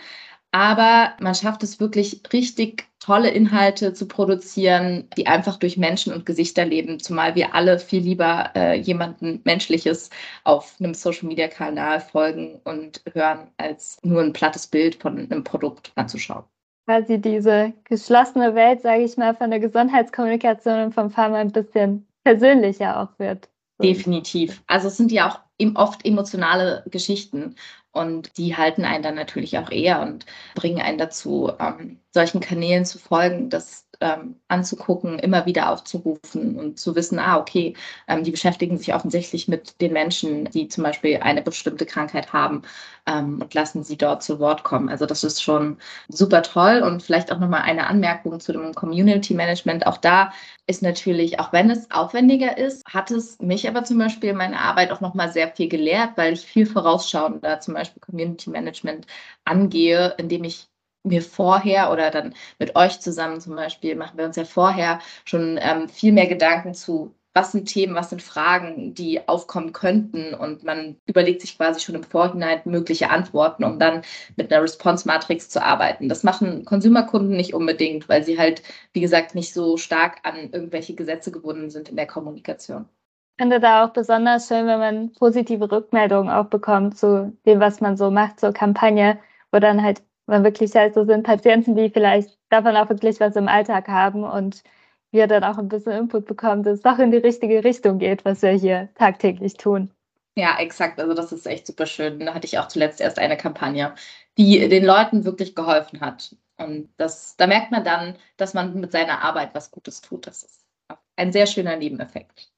Aber 0.55 1.15
man 1.19 1.35
schafft 1.35 1.65
es 1.65 1.81
wirklich 1.81 2.23
richtig 2.33 2.87
tolle 3.01 3.29
Inhalte 3.29 3.93
zu 3.93 4.07
produzieren, 4.07 5.09
die 5.17 5.27
einfach 5.27 5.57
durch 5.57 5.77
Menschen 5.77 6.13
und 6.13 6.25
Gesichter 6.27 6.65
leben, 6.65 7.01
zumal 7.01 7.35
wir 7.35 7.57
alle 7.57 7.81
viel 7.81 8.01
lieber 8.01 8.53
äh, 8.55 8.79
jemanden 8.79 9.41
Menschliches 9.43 10.11
auf 10.45 10.77
einem 10.79 10.95
Social-Media-Kanal 10.95 11.99
folgen 11.99 12.61
und 12.63 13.03
hören, 13.15 13.49
als 13.57 13.99
nur 14.05 14.23
ein 14.23 14.33
plattes 14.33 14.69
Bild 14.69 14.95
von 14.95 15.19
einem 15.19 15.43
Produkt 15.43 15.91
anzuschauen. 15.97 16.45
Quasi 16.87 17.21
diese 17.21 17.73
geschlossene 17.83 18.55
Welt, 18.55 18.81
sage 18.81 19.03
ich 19.03 19.17
mal, 19.17 19.35
von 19.35 19.51
der 19.51 19.59
Gesundheitskommunikation 19.59 20.85
und 20.85 20.95
vom 20.95 21.11
Pharma 21.11 21.39
ein 21.39 21.51
bisschen 21.51 22.07
persönlicher 22.23 23.01
auch 23.01 23.19
wird. 23.19 23.49
Definitiv. 23.83 24.63
Also 24.69 24.87
es 24.87 24.97
sind 24.97 25.11
ja 25.11 25.29
auch 25.29 25.41
oft 25.75 26.05
emotionale 26.05 26.85
Geschichten. 26.91 27.57
Und 27.93 28.37
die 28.39 28.57
halten 28.57 28.85
einen 28.85 29.05
dann 29.05 29.15
natürlich 29.15 29.57
auch 29.57 29.71
eher 29.71 30.03
und 30.03 30.27
bringen 30.57 30.81
einen 30.81 30.99
dazu, 30.99 31.53
ähm, 31.61 32.01
solchen 32.13 32.41
Kanälen 32.41 32.85
zu 32.85 32.99
folgen, 32.99 33.51
das 33.51 33.85
ähm, 34.01 34.37
anzugucken, 34.49 35.19
immer 35.19 35.47
wieder 35.47 35.71
aufzurufen 35.71 36.59
und 36.59 36.79
zu 36.79 36.95
wissen, 36.95 37.19
ah, 37.19 37.39
okay, 37.39 37.75
ähm, 38.09 38.25
die 38.25 38.31
beschäftigen 38.31 38.79
sich 38.79 38.95
offensichtlich 38.95 39.49
mit 39.49 39.81
den 39.81 39.93
Menschen, 39.93 40.47
die 40.47 40.69
zum 40.69 40.85
Beispiel 40.85 41.19
eine 41.19 41.43
bestimmte 41.43 41.87
Krankheit 41.87 42.33
haben 42.33 42.63
ähm, 43.07 43.41
und 43.41 43.55
lassen 43.55 43.85
sie 43.85 43.97
dort 43.97 44.23
zu 44.23 44.39
Wort 44.41 44.65
kommen. 44.65 44.89
Also 44.89 45.07
das 45.07 45.25
ist 45.25 45.43
schon 45.43 45.79
super 46.09 46.43
toll. 46.43 46.83
Und 46.83 47.03
vielleicht 47.03 47.33
auch 47.33 47.39
nochmal 47.39 47.63
eine 47.63 47.87
Anmerkung 47.87 48.41
zu 48.41 48.53
dem 48.53 48.75
Community 48.75 49.35
Management. 49.35 49.87
Auch 49.87 49.99
da 49.99 50.33
ist 50.67 50.83
natürlich, 50.83 51.41
auch 51.41 51.53
wenn 51.53 51.71
es 51.71 51.91
aufwendiger 51.91 52.57
ist, 52.59 52.83
hat 52.87 53.11
es 53.11 53.39
mich 53.41 53.69
aber 53.69 53.85
zum 53.85 53.99
Beispiel 53.99 54.33
meine 54.33 54.61
Arbeit 54.61 54.91
auch 54.93 55.01
nochmal 55.01 55.33
sehr 55.45 55.55
viel 55.55 55.69
gelehrt, 55.69 56.13
weil 56.17 56.35
ich 56.35 56.41
viel 56.47 56.67
vorausschauender 56.67 57.61
zum 57.61 57.75
Beispiel 57.75 58.01
Community 58.01 58.51
Management 58.51 59.07
angehe, 59.45 60.15
indem 60.19 60.45
ich 60.45 60.69
mir 61.05 61.23
vorher 61.23 61.93
oder 61.93 62.11
dann 62.11 62.35
mit 62.59 62.77
euch 62.77 63.01
zusammen 63.01 63.41
zum 63.41 63.57
Beispiel 63.57 63.95
machen 63.95 64.17
wir 64.19 64.25
uns 64.25 64.37
ja 64.37 64.45
vorher 64.45 65.01
schon 65.25 65.59
ähm, 65.61 65.89
viel 65.89 66.13
mehr 66.13 66.27
Gedanken 66.27 66.75
zu 66.75 67.15
was 67.35 67.51
sind 67.53 67.67
Themen, 67.67 67.97
was 67.97 68.11
sind 68.11 68.23
Fragen, 68.23 68.95
die 68.95 69.27
aufkommen 69.29 69.73
könnten. 69.73 70.35
Und 70.35 70.63
man 70.63 70.97
überlegt 71.07 71.41
sich 71.41 71.57
quasi 71.57 71.81
schon 71.81 71.97
im 71.97 72.05
Vorhinein 72.05 72.61
mögliche 72.65 73.11
Antworten, 73.11 73.65
um 73.65 73.79
dann 73.81 74.03
mit 74.37 74.53
einer 74.53 74.63
Response-Matrix 74.63 75.49
zu 75.51 75.61
arbeiten. 75.63 76.09
Das 76.09 76.23
machen 76.23 76.65
Konsumerkunden 76.65 77.37
nicht 77.37 77.53
unbedingt, 77.53 78.09
weil 78.09 78.23
sie 78.23 78.39
halt, 78.39 78.63
wie 78.93 79.01
gesagt, 79.01 79.35
nicht 79.35 79.53
so 79.53 79.77
stark 79.77 80.19
an 80.23 80.51
irgendwelche 80.53 80.95
Gesetze 80.95 81.33
gebunden 81.33 81.71
sind 81.71 81.89
in 81.89 81.97
der 81.97 82.07
Kommunikation. 82.07 82.89
Finde 83.39 83.59
da 83.61 83.85
auch 83.85 83.93
besonders 83.93 84.47
schön, 84.49 84.67
wenn 84.67 84.79
man 84.79 85.13
positive 85.13 85.71
Rückmeldungen 85.71 86.33
auch 86.33 86.47
bekommt 86.47 86.97
zu 86.97 87.37
dem, 87.47 87.61
was 87.61 87.81
man 87.81 87.97
so 87.97 88.11
macht, 88.11 88.39
zur 88.41 88.53
Kampagne, 88.53 89.19
wo 89.51 89.59
dann 89.59 89.83
halt 89.83 90.03
man 90.27 90.45
wirklich 90.45 90.75
halt 90.75 90.95
so 90.95 91.05
sind 91.05 91.25
Patienten, 91.25 91.77
die 91.77 91.91
vielleicht 91.91 92.39
davon 92.49 92.77
auch 92.77 92.89
wirklich 92.89 93.21
was 93.21 93.37
im 93.37 93.49
Alltag 93.49 93.89
haben 93.89 94.25
und 94.25 94.63
wir 95.11 95.27
dann 95.27 95.45
auch 95.45 95.59
ein 95.59 95.69
bisschen 95.69 95.93
Input 95.93 96.27
bekommen, 96.27 96.63
dass 96.63 96.75
es 96.75 96.83
doch 96.83 96.99
in 96.99 97.11
die 97.11 97.19
richtige 97.19 97.63
Richtung 97.63 97.99
geht, 97.99 98.25
was 98.25 98.43
wir 98.43 98.51
hier 98.51 98.89
tagtäglich 98.95 99.55
tun. 99.55 99.91
Ja, 100.37 100.59
exakt. 100.59 100.99
Also 100.99 101.15
das 101.15 101.33
ist 101.33 101.47
echt 101.47 101.67
super 101.67 101.87
schön. 101.87 102.19
Da 102.21 102.35
hatte 102.35 102.47
ich 102.47 102.59
auch 102.59 102.69
zuletzt 102.69 103.01
erst 103.01 103.19
eine 103.19 103.37
Kampagne, 103.37 103.95
die 104.37 104.69
den 104.69 104.85
Leuten 104.85 105.25
wirklich 105.25 105.55
geholfen 105.55 106.01
hat. 106.01 106.35
Und 106.57 106.93
das, 106.97 107.37
da 107.37 107.47
merkt 107.47 107.71
man 107.71 107.85
dann, 107.85 108.17
dass 108.37 108.55
man 108.55 108.75
mit 108.81 108.93
seiner 108.93 109.23
Arbeit 109.23 109.55
was 109.55 109.71
Gutes 109.71 110.01
tut. 110.01 110.27
Das 110.27 110.43
ist 110.43 110.65
ein 111.17 111.33
sehr 111.33 111.47
schöner 111.47 111.77
Nebeneffekt. 111.77 112.54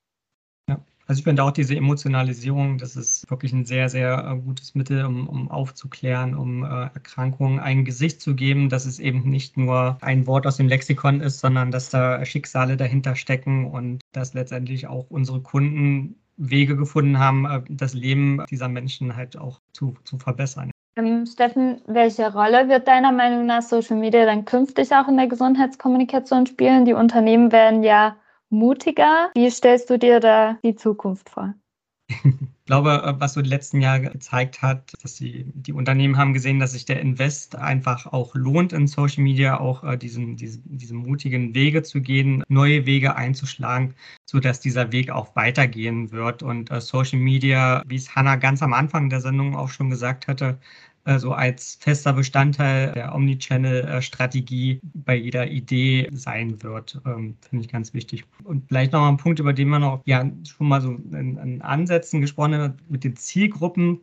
Also 1.07 1.21
ich 1.21 1.25
finde 1.25 1.45
auch 1.45 1.53
diese 1.53 1.77
Emotionalisierung, 1.77 2.79
das 2.79 2.97
ist 2.97 3.31
wirklich 3.31 3.53
ein 3.53 3.65
sehr, 3.65 3.89
sehr 3.89 4.27
äh, 4.29 4.37
gutes 4.41 4.75
Mittel, 4.75 5.05
um, 5.05 5.29
um 5.29 5.51
aufzuklären, 5.51 6.35
um 6.35 6.65
äh, 6.65 6.67
Erkrankungen 6.67 7.61
ein 7.61 7.85
Gesicht 7.85 8.21
zu 8.21 8.35
geben, 8.35 8.69
dass 8.69 8.87
es 8.87 8.99
eben 8.99 9.29
nicht 9.31 9.57
nur 9.57 9.99
ein 10.01 10.27
Wort 10.27 10.47
aus 10.47 10.57
dem 10.57 10.67
Lexikon 10.67 11.21
ist, 11.21 11.39
sondern 11.39 11.71
dass 11.71 11.91
da 11.91 12.25
Schicksale 12.25 12.77
dahinter 12.77 13.15
stecken 13.15 13.67
und 13.67 14.01
dass 14.13 14.35
letztendlich 14.35 14.89
auch 14.89 15.07
unsere 15.09 15.41
Kunden 15.41 16.17
Wege 16.37 16.77
gefunden 16.77 17.19
haben, 17.19 17.47
äh, 17.47 17.63
das 17.69 17.95
Leben 17.95 18.45
dieser 18.51 18.69
Menschen 18.69 19.15
halt 19.15 19.39
auch 19.39 19.61
zu, 19.73 19.95
zu 20.05 20.19
verbessern. 20.19 20.73
Ähm, 20.97 21.25
Steffen, 21.27 21.83
welche 21.87 22.33
Rolle 22.33 22.69
wird 22.69 22.89
deiner 22.89 23.13
Meinung 23.13 23.47
nach 23.47 23.63
Social 23.63 23.97
Media 23.97 24.25
dann 24.25 24.45
künftig 24.45 24.93
auch 24.93 25.07
in 25.07 25.17
der 25.17 25.29
Gesundheitskommunikation 25.29 26.47
spielen? 26.47 26.85
Die 26.85 26.95
Unternehmen 26.95 27.53
werden 27.53 27.83
ja 27.83 28.17
mutiger. 28.51 29.31
Wie 29.35 29.51
stellst 29.51 29.91
du 29.91 29.99
dir 29.99 30.21
da 30.21 30.59
die 30.63 30.75
Zukunft 30.75 31.31
vor? 31.31 31.55
Ich 32.67 32.69
glaube, 32.69 33.03
äh, 33.05 33.21
was 33.21 33.35
so 33.35 33.43
die 33.43 33.49
letzten 33.49 33.81
Jahre 33.81 34.11
gezeigt 34.11 34.61
hat, 34.61 34.93
dass 35.01 35.15
die, 35.15 35.45
die 35.55 35.73
Unternehmen 35.73 36.17
haben 36.17 36.35
gesehen, 36.35 36.59
dass 36.59 36.73
sich 36.73 36.85
der 36.85 37.01
Invest 37.01 37.55
einfach 37.55 38.07
auch 38.07 38.35
lohnt 38.35 38.73
in 38.73 38.89
Social 38.89 39.23
Media, 39.23 39.61
auch 39.61 39.85
äh, 39.85 39.97
diesen, 39.97 40.37
diesen, 40.37 40.63
diese 40.77 40.95
mutigen 40.95 41.55
Wege 41.55 41.85
zu 41.85 42.01
gehen, 42.01 42.43
neue 42.49 42.85
Wege 42.85 43.15
einzuschlagen, 43.15 43.95
sodass 44.25 44.59
dieser 44.59 44.91
Weg 44.91 45.11
auch 45.11 45.37
weitergehen 45.37 46.11
wird. 46.11 46.43
Und 46.43 46.73
äh, 46.73 46.81
Social 46.81 47.21
Media, 47.21 47.85
wie 47.87 47.97
es 47.97 48.17
Hannah 48.17 48.35
ganz 48.35 48.63
am 48.63 48.73
Anfang 48.73 49.11
der 49.11 49.21
Sendung 49.21 49.55
auch 49.55 49.69
schon 49.69 49.89
gesagt 49.89 50.27
hatte, 50.27 50.59
äh, 51.07 51.19
so 51.19 51.33
als 51.33 51.79
fester 51.81 52.13
Bestandteil 52.13 52.93
der 52.93 53.15
Omnichannel-Strategie 53.15 54.81
bei 54.83 55.15
jeder 55.15 55.49
Idee 55.49 56.09
sein 56.13 56.63
wird. 56.63 57.01
Ähm, 57.07 57.37
Finde 57.49 57.65
ich 57.65 57.71
ganz 57.71 57.95
wichtig. 57.95 58.25
Und 58.43 58.67
vielleicht 58.67 58.93
noch 58.93 59.01
mal 59.01 59.11
ein 59.11 59.17
Punkt, 59.17 59.39
über 59.39 59.53
den 59.53 59.69
man 59.69 59.83
noch 59.83 60.03
ja 60.05 60.29
schon 60.45 60.69
mal 60.69 60.81
so 60.81 60.91
in, 61.13 61.39
in 61.39 61.63
Ansätzen 61.63 62.21
gesprochen 62.21 62.57
hat, 62.57 62.75
mit 62.89 63.05
den 63.05 63.17
Zielgruppen. 63.17 64.01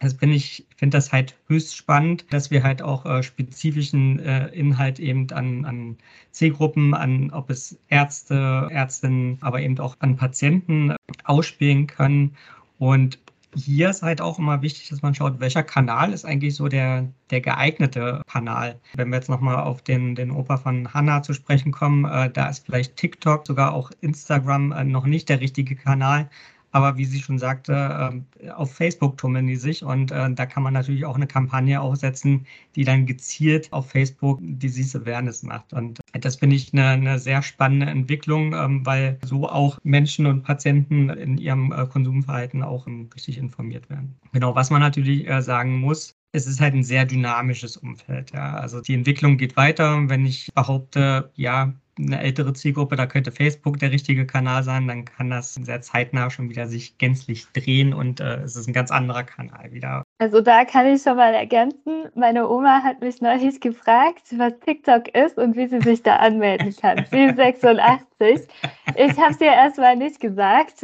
Das 0.00 0.14
finde 0.14 0.36
ich, 0.36 0.66
finde 0.76 0.96
das 0.96 1.12
halt 1.12 1.36
höchst 1.48 1.76
spannend, 1.76 2.24
dass 2.30 2.50
wir 2.50 2.62
halt 2.62 2.82
auch 2.82 3.04
äh, 3.04 3.22
spezifischen 3.22 4.20
äh, 4.20 4.46
Inhalt 4.48 5.00
eben 5.00 5.30
an, 5.32 5.64
an 5.64 5.96
Zielgruppen, 6.30 6.94
an 6.94 7.30
ob 7.30 7.50
es 7.50 7.78
Ärzte, 7.88 8.68
Ärztinnen, 8.70 9.38
aber 9.42 9.60
eben 9.60 9.78
auch 9.80 9.96
an 9.98 10.16
Patienten 10.16 10.94
ausspielen 11.24 11.88
können. 11.88 12.36
Und 12.78 13.18
hier 13.54 13.90
ist 13.90 14.02
halt 14.02 14.20
auch 14.20 14.38
immer 14.38 14.62
wichtig, 14.62 14.88
dass 14.88 15.02
man 15.02 15.14
schaut, 15.14 15.40
welcher 15.40 15.62
Kanal 15.62 16.12
ist 16.12 16.24
eigentlich 16.24 16.54
so 16.54 16.68
der, 16.68 17.08
der 17.30 17.40
geeignete 17.40 18.22
Kanal. 18.26 18.80
Wenn 18.94 19.08
wir 19.08 19.16
jetzt 19.16 19.28
nochmal 19.28 19.56
auf 19.56 19.82
den, 19.82 20.14
den 20.14 20.30
Opa 20.30 20.56
von 20.58 20.92
Hannah 20.92 21.22
zu 21.22 21.32
sprechen 21.32 21.72
kommen, 21.72 22.04
äh, 22.04 22.30
da 22.30 22.48
ist 22.48 22.66
vielleicht 22.66 22.96
TikTok, 22.96 23.46
sogar 23.46 23.72
auch 23.72 23.90
Instagram 24.00 24.72
äh, 24.72 24.84
noch 24.84 25.06
nicht 25.06 25.28
der 25.28 25.40
richtige 25.40 25.76
Kanal. 25.76 26.28
Aber 26.72 26.96
wie 26.96 27.04
sie 27.04 27.20
schon 27.20 27.38
sagte, 27.38 27.72
ähm, 27.72 28.26
auf 28.54 28.74
Facebook 28.74 29.16
tummeln 29.16 29.46
die 29.46 29.56
sich 29.56 29.82
und 29.82 30.10
äh, 30.10 30.30
da 30.32 30.46
kann 30.46 30.62
man 30.62 30.74
natürlich 30.74 31.04
auch 31.06 31.16
eine 31.16 31.26
Kampagne 31.26 31.80
aufsetzen, 31.80 32.46
die 32.76 32.84
dann 32.84 33.06
gezielt 33.06 33.72
auf 33.72 33.90
Facebook 33.90 34.38
Disease 34.42 34.98
Awareness 34.98 35.42
macht. 35.42 35.72
Und 35.72 36.00
das 36.12 36.36
finde 36.36 36.56
ich 36.56 36.72
eine, 36.72 36.88
eine, 36.88 37.18
sehr 37.18 37.42
spannende 37.42 37.86
Entwicklung, 37.86 38.54
ähm, 38.54 38.84
weil 38.84 39.18
so 39.24 39.48
auch 39.48 39.78
Menschen 39.82 40.26
und 40.26 40.42
Patienten 40.42 41.10
in 41.10 41.38
ihrem 41.38 41.72
äh, 41.72 41.86
Konsumverhalten 41.86 42.62
auch 42.62 42.86
ähm, 42.86 43.08
richtig 43.14 43.38
informiert 43.38 43.88
werden. 43.88 44.16
Genau, 44.32 44.54
was 44.54 44.70
man 44.70 44.80
natürlich 44.80 45.26
äh, 45.28 45.40
sagen 45.42 45.78
muss, 45.78 46.17
es 46.32 46.46
ist 46.46 46.60
halt 46.60 46.74
ein 46.74 46.82
sehr 46.82 47.04
dynamisches 47.04 47.76
Umfeld. 47.76 48.32
Ja. 48.32 48.54
Also 48.54 48.80
die 48.80 48.94
Entwicklung 48.94 49.36
geht 49.36 49.56
weiter. 49.56 50.08
Wenn 50.08 50.26
ich 50.26 50.50
behaupte, 50.54 51.30
ja, 51.34 51.72
eine 51.98 52.20
ältere 52.20 52.52
Zielgruppe, 52.52 52.96
da 52.96 53.06
könnte 53.06 53.32
Facebook 53.32 53.78
der 53.78 53.90
richtige 53.90 54.26
Kanal 54.26 54.62
sein, 54.62 54.86
dann 54.86 55.04
kann 55.04 55.30
das 55.30 55.54
sehr 55.54 55.80
zeitnah 55.80 56.30
schon 56.30 56.48
wieder 56.48 56.66
sich 56.66 56.96
gänzlich 56.98 57.46
drehen 57.52 57.92
und 57.92 58.20
äh, 58.20 58.36
es 58.42 58.56
ist 58.56 58.68
ein 58.68 58.72
ganz 58.72 58.90
anderer 58.90 59.24
Kanal 59.24 59.72
wieder. 59.72 60.04
Also 60.18 60.40
da 60.40 60.64
kann 60.64 60.86
ich 60.86 61.02
schon 61.02 61.16
mal 61.16 61.34
ergänzen. 61.34 62.04
Meine 62.14 62.48
Oma 62.48 62.82
hat 62.82 63.00
mich 63.00 63.20
neulich 63.20 63.60
gefragt, 63.60 64.22
was 64.36 64.52
TikTok 64.60 65.08
ist 65.08 65.38
und 65.38 65.56
wie 65.56 65.66
sie 65.66 65.80
sich 65.80 66.02
da 66.02 66.16
anmelden 66.16 66.74
kann. 66.76 67.04
Sie 67.10 67.24
ist 67.24 67.36
86. 67.36 68.48
Ich 68.96 69.18
habe 69.18 69.32
es 69.32 69.40
ihr 69.40 69.52
erstmal 69.52 69.96
nicht 69.96 70.20
gesagt, 70.20 70.82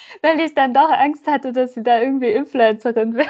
weil 0.22 0.40
ich 0.40 0.54
dann 0.54 0.74
doch 0.74 0.90
Angst 0.90 1.26
hatte, 1.26 1.52
dass 1.52 1.74
sie 1.74 1.82
da 1.82 2.00
irgendwie 2.00 2.30
Influencerin 2.30 3.14
wird. 3.14 3.28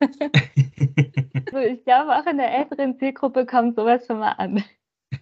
also 1.52 1.58
ich 1.58 1.84
glaube, 1.84 2.16
auch 2.16 2.26
in 2.26 2.38
der 2.38 2.52
älteren 2.52 2.98
Zielgruppe 2.98 3.46
kommt 3.46 3.76
sowas 3.76 4.06
schon 4.06 4.18
mal 4.18 4.32
an. 4.32 4.64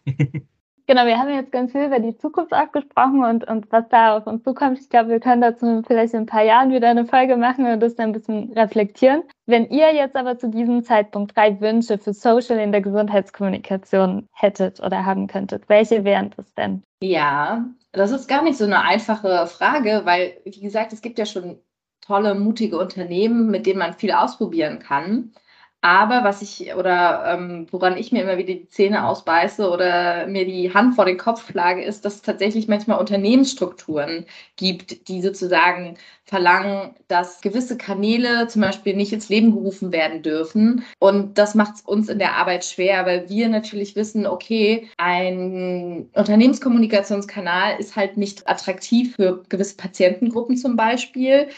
Genau, 0.91 1.05
wir 1.05 1.19
haben 1.19 1.29
jetzt 1.29 1.53
ganz 1.53 1.73
viel 1.73 1.85
über 1.85 2.01
die 2.01 2.17
Zukunft 2.17 2.55
auch 2.55 2.73
gesprochen 2.73 3.23
und, 3.23 3.47
und 3.47 3.71
was 3.71 3.87
da 3.91 4.17
auf 4.17 4.27
uns 4.27 4.43
zukommt. 4.43 4.79
Ich 4.81 4.89
glaube, 4.89 5.11
wir 5.11 5.21
können 5.21 5.43
dazu 5.43 5.83
vielleicht 5.87 6.15
in 6.15 6.21
ein 6.21 6.27
paar 6.27 6.43
Jahren 6.43 6.73
wieder 6.73 6.89
eine 6.89 7.05
Folge 7.05 7.37
machen 7.37 7.67
und 7.67 7.81
das 7.81 7.95
dann 7.95 8.07
ein 8.07 8.13
bisschen 8.13 8.55
reflektieren. 8.55 9.23
Wenn 9.45 9.69
ihr 9.69 9.95
jetzt 9.95 10.17
aber 10.17 10.39
zu 10.39 10.49
diesem 10.49 10.83
Zeitpunkt 10.83 11.37
drei 11.37 11.61
Wünsche 11.61 11.99
für 11.99 12.15
Social 12.15 12.59
in 12.59 12.73
der 12.73 12.81
Gesundheitskommunikation 12.81 14.29
hättet 14.33 14.81
oder 14.81 15.05
haben 15.05 15.27
könntet, 15.27 15.69
welche 15.69 16.05
wären 16.05 16.31
das 16.39 16.55
denn? 16.55 16.83
Ja, 17.03 17.67
das 17.93 18.11
ist 18.11 18.27
gar 18.27 18.43
nicht 18.43 18.57
so 18.57 18.65
eine 18.65 18.81
einfache 18.81 19.47
Frage, 19.47 20.01
weil, 20.05 20.41
wie 20.45 20.59
gesagt, 20.59 20.95
es 20.95 21.03
gibt 21.03 21.19
ja 21.19 21.27
schon 21.27 21.59
tolle, 22.01 22.35
mutige 22.35 22.79
Unternehmen, 22.79 23.51
mit 23.51 23.67
denen 23.67 23.79
man 23.81 23.93
viel 23.93 24.13
ausprobieren 24.13 24.79
kann. 24.79 25.35
Aber 25.81 26.25
was 26.25 26.43
ich 26.43 26.75
oder 26.75 27.25
ähm, 27.35 27.69
woran 27.71 27.97
ich 27.97 28.11
mir 28.11 28.23
immer 28.23 28.37
wieder 28.37 28.55
die 28.55 28.69
Zähne 28.69 29.07
ausbeiße 29.07 29.71
oder 29.71 30.27
mir 30.27 30.45
die 30.45 30.75
Hand 30.75 30.97
vor 30.97 31.05
den 31.05 31.19
Kopf 31.19 31.49
schlage, 31.49 31.85
ist, 31.85 32.05
dass 32.05 32.17
es 32.17 32.23
tatsächlich 32.23 32.67
manchmal 32.67 32.99
Unternehmensstrukturen 32.99 34.27
gibt, 34.57 35.07
die 35.09 35.23
sozusagen 35.23 35.97
verlangen, 36.25 36.97
dass 37.07 37.41
gewisse 37.43 37.77
Kanäle 37.77 38.49
zum 38.49 38.63
Beispiel 38.63 38.97
nicht 38.97 39.13
ins 39.13 39.29
Leben 39.29 39.53
gerufen 39.53 39.93
werden 39.93 40.23
dürfen. 40.23 40.85
Und 40.99 41.39
das 41.39 41.55
macht 41.55 41.77
es 41.77 41.81
uns 41.83 42.09
in 42.09 42.19
der 42.19 42.35
Arbeit 42.35 42.65
schwer, 42.65 43.07
weil 43.07 43.29
wir 43.29 43.49
natürlich 43.49 43.95
wissen, 43.95 44.27
okay, 44.27 44.89
ein 44.97 46.11
Unternehmenskommunikationskanal 46.13 47.79
ist 47.79 47.95
halt 47.95 48.17
nicht 48.17 48.49
attraktiv 48.49 49.15
für 49.15 49.45
gewisse 49.49 49.77
Patientengruppen 49.77 50.57
zum 50.57 50.75
Beispiel. 50.75 51.49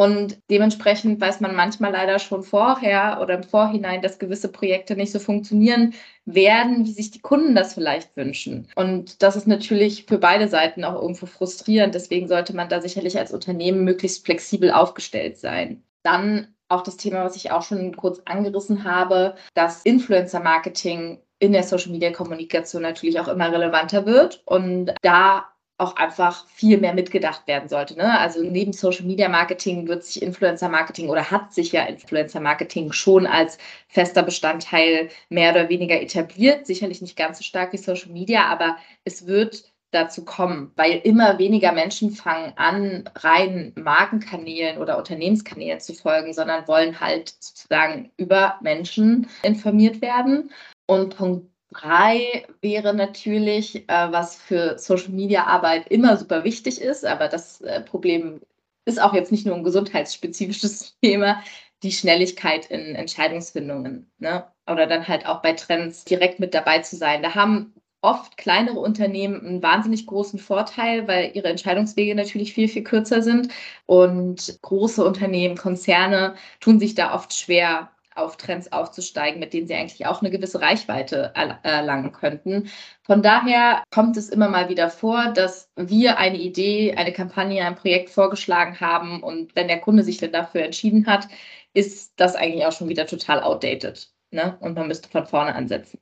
Und 0.00 0.38
dementsprechend 0.48 1.20
weiß 1.20 1.40
man 1.40 1.54
manchmal 1.54 1.92
leider 1.92 2.18
schon 2.18 2.42
vorher 2.42 3.18
oder 3.20 3.34
im 3.34 3.42
Vorhinein, 3.42 4.00
dass 4.00 4.18
gewisse 4.18 4.50
Projekte 4.50 4.96
nicht 4.96 5.12
so 5.12 5.18
funktionieren 5.18 5.92
werden, 6.24 6.86
wie 6.86 6.92
sich 6.92 7.10
die 7.10 7.20
Kunden 7.20 7.54
das 7.54 7.74
vielleicht 7.74 8.16
wünschen. 8.16 8.66
Und 8.76 9.22
das 9.22 9.36
ist 9.36 9.46
natürlich 9.46 10.06
für 10.06 10.16
beide 10.16 10.48
Seiten 10.48 10.84
auch 10.84 10.94
irgendwo 10.94 11.26
frustrierend. 11.26 11.94
Deswegen 11.94 12.28
sollte 12.28 12.56
man 12.56 12.70
da 12.70 12.80
sicherlich 12.80 13.18
als 13.18 13.30
Unternehmen 13.30 13.84
möglichst 13.84 14.24
flexibel 14.24 14.70
aufgestellt 14.70 15.36
sein. 15.36 15.84
Dann 16.02 16.54
auch 16.70 16.80
das 16.80 16.96
Thema, 16.96 17.22
was 17.22 17.36
ich 17.36 17.50
auch 17.50 17.62
schon 17.62 17.94
kurz 17.94 18.22
angerissen 18.24 18.84
habe, 18.84 19.34
dass 19.52 19.82
Influencer-Marketing 19.82 21.20
in 21.40 21.52
der 21.52 21.62
Social-Media-Kommunikation 21.62 22.80
natürlich 22.80 23.20
auch 23.20 23.28
immer 23.28 23.52
relevanter 23.52 24.06
wird 24.06 24.42
und 24.46 24.94
da 25.02 25.44
auch 25.80 25.96
einfach 25.96 26.46
viel 26.48 26.78
mehr 26.78 26.94
mitgedacht 26.94 27.46
werden 27.46 27.68
sollte. 27.68 27.96
Ne? 27.96 28.18
Also 28.18 28.42
neben 28.42 28.72
Social 28.72 29.06
Media 29.06 29.28
Marketing 29.28 29.88
wird 29.88 30.04
sich 30.04 30.22
Influencer 30.22 30.68
Marketing 30.68 31.08
oder 31.08 31.30
hat 31.30 31.52
sich 31.52 31.72
ja 31.72 31.84
Influencer 31.84 32.40
Marketing 32.40 32.92
schon 32.92 33.26
als 33.26 33.58
fester 33.88 34.22
Bestandteil 34.22 35.08
mehr 35.28 35.52
oder 35.52 35.68
weniger 35.68 36.00
etabliert. 36.00 36.66
Sicherlich 36.66 37.00
nicht 37.00 37.16
ganz 37.16 37.38
so 37.38 37.44
stark 37.44 37.72
wie 37.72 37.78
Social 37.78 38.12
Media, 38.12 38.46
aber 38.46 38.76
es 39.04 39.26
wird 39.26 39.64
dazu 39.90 40.24
kommen, 40.24 40.70
weil 40.76 40.98
immer 40.98 41.38
weniger 41.38 41.72
Menschen 41.72 42.10
fangen 42.10 42.52
an, 42.56 43.08
rein 43.16 43.72
Markenkanälen 43.76 44.78
oder 44.78 44.98
Unternehmenskanälen 44.98 45.80
zu 45.80 45.94
folgen, 45.94 46.32
sondern 46.32 46.68
wollen 46.68 47.00
halt 47.00 47.34
sozusagen 47.40 48.12
über 48.16 48.58
Menschen 48.62 49.28
informiert 49.42 50.00
werden. 50.00 50.52
Und 50.86 51.16
Punkt 51.16 51.49
drei 51.72 52.46
wäre 52.60 52.94
natürlich, 52.94 53.88
äh, 53.88 54.12
was 54.12 54.36
für 54.36 54.78
Social 54.78 55.10
Media 55.10 55.44
Arbeit 55.44 55.88
immer 55.88 56.16
super 56.16 56.44
wichtig 56.44 56.80
ist, 56.80 57.04
aber 57.04 57.28
das 57.28 57.60
äh, 57.62 57.80
Problem 57.82 58.40
ist 58.84 59.00
auch 59.00 59.14
jetzt 59.14 59.32
nicht 59.32 59.46
nur 59.46 59.56
ein 59.56 59.64
gesundheitsspezifisches 59.64 60.96
Thema, 61.02 61.42
die 61.82 61.92
Schnelligkeit 61.92 62.66
in 62.70 62.94
Entscheidungsfindungen. 62.94 64.10
Ne? 64.18 64.44
Oder 64.66 64.86
dann 64.86 65.08
halt 65.08 65.26
auch 65.26 65.42
bei 65.42 65.52
Trends 65.54 66.04
direkt 66.04 66.40
mit 66.40 66.54
dabei 66.54 66.80
zu 66.80 66.96
sein. 66.96 67.22
Da 67.22 67.34
haben 67.34 67.72
oft 68.02 68.36
kleinere 68.36 68.78
Unternehmen 68.78 69.46
einen 69.46 69.62
wahnsinnig 69.62 70.06
großen 70.06 70.38
Vorteil, 70.38 71.06
weil 71.06 71.32
ihre 71.34 71.48
Entscheidungswege 71.48 72.14
natürlich 72.14 72.54
viel, 72.54 72.68
viel 72.68 72.82
kürzer 72.82 73.22
sind. 73.22 73.48
Und 73.86 74.58
große 74.62 75.04
Unternehmen, 75.04 75.56
Konzerne 75.56 76.34
tun 76.60 76.80
sich 76.80 76.94
da 76.94 77.14
oft 77.14 77.34
schwer, 77.34 77.90
auf 78.14 78.36
Trends 78.36 78.72
aufzusteigen, 78.72 79.40
mit 79.40 79.52
denen 79.52 79.66
sie 79.66 79.74
eigentlich 79.74 80.06
auch 80.06 80.20
eine 80.20 80.30
gewisse 80.30 80.60
Reichweite 80.60 81.32
erlangen 81.34 82.12
könnten. 82.12 82.68
Von 83.02 83.22
daher 83.22 83.82
kommt 83.90 84.16
es 84.16 84.28
immer 84.28 84.48
mal 84.48 84.68
wieder 84.68 84.90
vor, 84.90 85.32
dass 85.32 85.70
wir 85.76 86.18
eine 86.18 86.38
Idee, 86.38 86.94
eine 86.96 87.12
Kampagne, 87.12 87.64
ein 87.64 87.76
Projekt 87.76 88.10
vorgeschlagen 88.10 88.80
haben 88.80 89.22
und 89.22 89.54
wenn 89.54 89.68
der 89.68 89.80
Kunde 89.80 90.02
sich 90.02 90.18
dann 90.18 90.32
dafür 90.32 90.62
entschieden 90.62 91.06
hat, 91.06 91.28
ist 91.72 92.14
das 92.16 92.34
eigentlich 92.34 92.66
auch 92.66 92.72
schon 92.72 92.88
wieder 92.88 93.06
total 93.06 93.42
outdated. 93.42 94.12
Ne? 94.30 94.56
Und 94.60 94.74
man 94.74 94.88
müsste 94.88 95.08
von 95.08 95.26
vorne 95.26 95.54
ansetzen. 95.54 96.00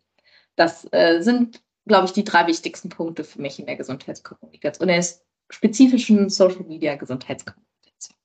Das 0.56 0.86
äh, 0.92 1.20
sind, 1.20 1.62
glaube 1.86 2.06
ich, 2.06 2.12
die 2.12 2.24
drei 2.24 2.46
wichtigsten 2.46 2.88
Punkte 2.88 3.24
für 3.24 3.40
mich 3.40 3.58
in 3.58 3.66
der 3.66 3.76
Gesundheitskommunikation, 3.76 4.88
in 4.88 4.94
der 4.94 5.06
spezifischen 5.50 6.28
Social 6.30 6.64
Media 6.64 6.96
Gesundheitskommunikation. 6.96 8.16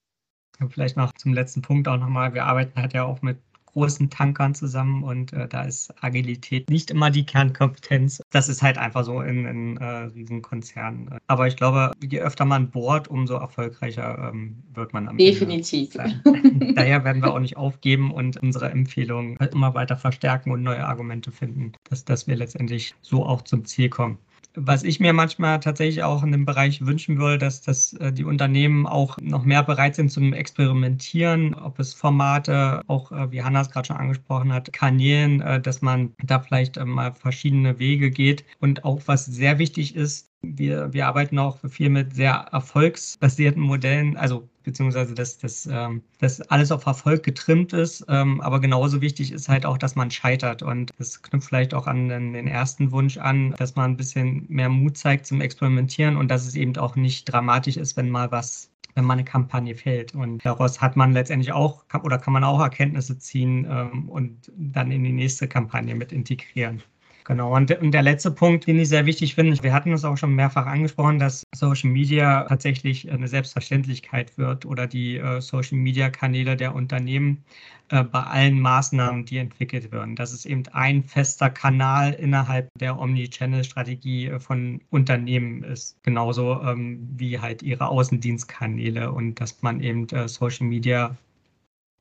Vielleicht 0.68 0.96
noch 0.96 1.12
zum 1.14 1.34
letzten 1.34 1.62
Punkt 1.62 1.88
auch 1.88 1.96
nochmal. 1.96 2.34
Wir 2.34 2.44
arbeiten 2.44 2.80
halt 2.80 2.92
ja 2.92 3.04
auch 3.04 3.22
mit 3.22 3.38
großen 3.74 4.08
Tankern 4.08 4.54
zusammen 4.54 5.02
und 5.02 5.32
äh, 5.32 5.46
da 5.48 5.62
ist 5.62 5.92
Agilität 6.02 6.70
nicht 6.70 6.90
immer 6.90 7.10
die 7.10 7.26
Kernkompetenz. 7.26 8.22
Das 8.30 8.48
ist 8.48 8.62
halt 8.62 8.78
einfach 8.78 9.04
so 9.04 9.20
in, 9.20 9.44
in 9.44 9.76
äh, 9.76 9.84
Riesenkonzernen. 9.84 11.18
Aber 11.26 11.46
ich 11.46 11.56
glaube, 11.56 11.92
je 12.02 12.20
öfter 12.20 12.44
man 12.44 12.70
bohrt, 12.70 13.08
umso 13.08 13.34
erfolgreicher 13.34 14.30
ähm, 14.32 14.62
wird 14.72 14.92
man 14.92 15.08
am 15.08 15.18
Definitiv. 15.18 15.94
Ende 15.96 16.20
sein. 16.24 16.72
Daher 16.74 17.04
werden 17.04 17.22
wir 17.22 17.32
auch 17.32 17.40
nicht 17.40 17.56
aufgeben 17.56 18.10
und 18.12 18.36
unsere 18.38 18.70
Empfehlungen 18.70 19.36
halt 19.38 19.54
immer 19.54 19.74
weiter 19.74 19.96
verstärken 19.96 20.50
und 20.52 20.62
neue 20.62 20.86
Argumente 20.86 21.30
finden, 21.32 21.72
dass, 21.90 22.04
dass 22.04 22.26
wir 22.26 22.36
letztendlich 22.36 22.94
so 23.02 23.26
auch 23.26 23.42
zum 23.42 23.64
Ziel 23.64 23.88
kommen 23.88 24.18
was 24.54 24.84
ich 24.84 25.00
mir 25.00 25.12
manchmal 25.12 25.60
tatsächlich 25.60 26.02
auch 26.02 26.22
in 26.22 26.32
dem 26.32 26.44
Bereich 26.44 26.84
wünschen 26.86 27.18
würde, 27.18 27.38
dass, 27.38 27.62
dass 27.62 27.92
äh, 27.94 28.12
die 28.12 28.24
Unternehmen 28.24 28.86
auch 28.86 29.18
noch 29.20 29.44
mehr 29.44 29.62
bereit 29.62 29.96
sind 29.96 30.10
zum 30.10 30.32
Experimentieren, 30.32 31.54
ob 31.54 31.78
es 31.78 31.94
Formate, 31.94 32.82
auch 32.86 33.12
äh, 33.12 33.30
wie 33.32 33.42
Hanna 33.42 33.60
es 33.62 33.70
gerade 33.70 33.86
schon 33.88 33.96
angesprochen 33.96 34.52
hat, 34.52 34.72
Kanälen, 34.72 35.40
äh, 35.40 35.60
dass 35.60 35.82
man 35.82 36.14
da 36.22 36.40
vielleicht 36.40 36.82
mal 36.84 37.14
verschiedene 37.14 37.78
Wege 37.78 38.10
geht. 38.10 38.44
Und 38.60 38.84
auch 38.84 39.02
was 39.06 39.26
sehr 39.26 39.58
wichtig 39.58 39.96
ist, 39.96 40.33
wir, 40.56 40.92
wir 40.92 41.06
arbeiten 41.06 41.38
auch 41.38 41.58
viel 41.68 41.90
mit 41.90 42.14
sehr 42.14 42.46
erfolgsbasierten 42.52 43.62
Modellen, 43.62 44.16
also 44.16 44.48
beziehungsweise 44.64 45.14
dass 45.14 45.38
das, 45.38 45.68
ähm, 45.70 46.02
dass 46.18 46.40
alles 46.42 46.72
auf 46.72 46.86
Erfolg 46.86 47.22
getrimmt 47.22 47.72
ist. 47.72 48.04
Ähm, 48.08 48.40
aber 48.40 48.60
genauso 48.60 49.00
wichtig 49.00 49.32
ist 49.32 49.48
halt 49.48 49.64
auch, 49.66 49.78
dass 49.78 49.94
man 49.94 50.10
scheitert. 50.10 50.62
Und 50.62 50.90
das 50.98 51.22
knüpft 51.22 51.48
vielleicht 51.48 51.74
auch 51.74 51.86
an 51.86 52.08
den, 52.08 52.32
den 52.32 52.48
ersten 52.48 52.90
Wunsch 52.90 53.18
an, 53.18 53.54
dass 53.58 53.76
man 53.76 53.92
ein 53.92 53.96
bisschen 53.96 54.46
mehr 54.48 54.68
Mut 54.68 54.96
zeigt 54.96 55.26
zum 55.26 55.40
Experimentieren 55.40 56.16
und 56.16 56.28
dass 56.28 56.46
es 56.46 56.54
eben 56.56 56.76
auch 56.76 56.96
nicht 56.96 57.24
dramatisch 57.26 57.76
ist, 57.76 57.96
wenn 57.96 58.10
mal 58.10 58.30
was 58.32 58.70
wenn 58.94 59.04
mal 59.04 59.14
eine 59.14 59.24
Kampagne 59.24 59.74
fällt. 59.74 60.14
Und 60.14 60.44
daraus 60.44 60.80
hat 60.80 60.96
man 60.96 61.12
letztendlich 61.12 61.52
auch 61.52 61.84
oder 62.02 62.18
kann 62.18 62.32
man 62.32 62.44
auch 62.44 62.60
Erkenntnisse 62.60 63.18
ziehen 63.18 63.66
ähm, 63.68 64.08
und 64.08 64.52
dann 64.56 64.90
in 64.90 65.04
die 65.04 65.12
nächste 65.12 65.48
Kampagne 65.48 65.94
mit 65.94 66.12
integrieren. 66.12 66.82
Genau, 67.26 67.56
und, 67.56 67.70
und 67.80 67.92
der 67.92 68.02
letzte 68.02 68.30
Punkt, 68.30 68.66
den 68.66 68.78
ich 68.78 68.90
sehr 68.90 69.06
wichtig 69.06 69.34
finde, 69.34 69.62
wir 69.62 69.72
hatten 69.72 69.92
es 69.92 70.04
auch 70.04 70.18
schon 70.18 70.34
mehrfach 70.34 70.66
angesprochen, 70.66 71.18
dass 71.18 71.42
Social 71.54 71.88
Media 71.88 72.44
tatsächlich 72.44 73.10
eine 73.10 73.28
Selbstverständlichkeit 73.28 74.36
wird 74.36 74.66
oder 74.66 74.86
die 74.86 75.16
äh, 75.16 75.40
Social 75.40 75.78
Media 75.78 76.10
Kanäle 76.10 76.54
der 76.54 76.74
Unternehmen 76.74 77.42
äh, 77.88 78.04
bei 78.04 78.22
allen 78.22 78.60
Maßnahmen, 78.60 79.24
die 79.24 79.38
entwickelt 79.38 79.90
werden. 79.90 80.16
Dass 80.16 80.34
es 80.34 80.44
eben 80.44 80.64
ein 80.72 81.02
fester 81.02 81.48
Kanal 81.48 82.12
innerhalb 82.12 82.68
der 82.78 82.98
Omnichannel-Strategie 82.98 84.26
äh, 84.26 84.38
von 84.38 84.82
Unternehmen 84.90 85.64
ist. 85.64 85.96
Genauso 86.02 86.60
ähm, 86.62 87.08
wie 87.16 87.38
halt 87.38 87.62
ihre 87.62 87.88
Außendienstkanäle 87.88 89.10
und 89.10 89.40
dass 89.40 89.62
man 89.62 89.80
eben 89.80 90.06
äh, 90.10 90.28
Social 90.28 90.66
Media 90.66 91.16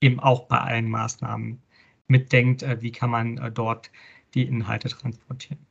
eben 0.01 0.19
auch 0.19 0.47
bei 0.47 0.57
allen 0.57 0.89
Maßnahmen 0.89 1.61
mitdenkt, 2.07 2.63
äh, 2.63 2.81
wie 2.81 2.91
kann 2.91 3.09
man 3.09 3.51
dort 3.53 3.89
die 4.33 4.43
Inhalte 4.43 4.89
transportieren. 4.89 5.65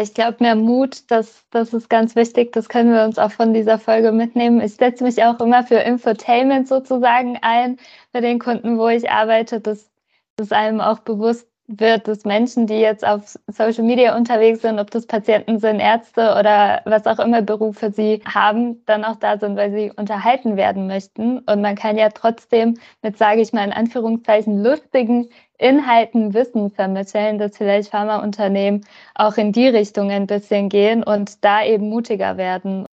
Ich 0.00 0.12
glaube, 0.12 0.38
mehr 0.40 0.56
Mut, 0.56 1.08
das, 1.08 1.44
das 1.50 1.72
ist 1.72 1.88
ganz 1.88 2.16
wichtig. 2.16 2.52
Das 2.52 2.68
können 2.68 2.92
wir 2.92 3.04
uns 3.04 3.16
auch 3.16 3.30
von 3.30 3.54
dieser 3.54 3.78
Folge 3.78 4.10
mitnehmen. 4.10 4.60
Ich 4.60 4.74
setze 4.74 5.04
mich 5.04 5.22
auch 5.22 5.38
immer 5.38 5.62
für 5.62 5.76
Infotainment 5.76 6.66
sozusagen 6.66 7.38
ein 7.42 7.78
bei 8.12 8.20
den 8.20 8.40
Kunden, 8.40 8.76
wo 8.76 8.88
ich 8.88 9.08
arbeite, 9.08 9.60
dass, 9.60 9.88
dass 10.36 10.50
einem 10.50 10.80
auch 10.80 10.98
bewusst 11.00 11.46
wird, 11.66 12.08
dass 12.08 12.24
Menschen, 12.24 12.66
die 12.66 12.74
jetzt 12.74 13.06
auf 13.06 13.38
Social 13.46 13.84
Media 13.84 14.16
unterwegs 14.16 14.60
sind, 14.60 14.78
ob 14.78 14.90
das 14.90 15.06
Patienten 15.06 15.58
sind, 15.58 15.80
Ärzte 15.80 16.36
oder 16.38 16.82
was 16.84 17.06
auch 17.06 17.18
immer 17.18 17.40
Berufe 17.40 17.90
sie 17.90 18.20
haben, 18.26 18.84
dann 18.86 19.04
auch 19.04 19.16
da 19.16 19.38
sind, 19.38 19.56
weil 19.56 19.70
sie 19.72 19.90
unterhalten 19.96 20.56
werden 20.56 20.86
möchten. 20.86 21.38
Und 21.38 21.62
man 21.62 21.74
kann 21.74 21.96
ja 21.96 22.10
trotzdem 22.10 22.76
mit, 23.02 23.16
sage 23.16 23.40
ich 23.40 23.52
mal 23.52 23.64
in 23.64 23.72
Anführungszeichen, 23.72 24.62
lustigen 24.62 25.28
Inhalten 25.58 26.34
Wissen 26.34 26.70
vermitteln, 26.70 27.38
dass 27.38 27.56
vielleicht 27.56 27.90
Pharmaunternehmen 27.90 28.84
auch 29.14 29.36
in 29.36 29.52
die 29.52 29.68
Richtung 29.68 30.10
ein 30.10 30.26
bisschen 30.26 30.68
gehen 30.68 31.04
und 31.04 31.44
da 31.44 31.64
eben 31.64 31.88
mutiger 31.88 32.36
werden. 32.36 32.86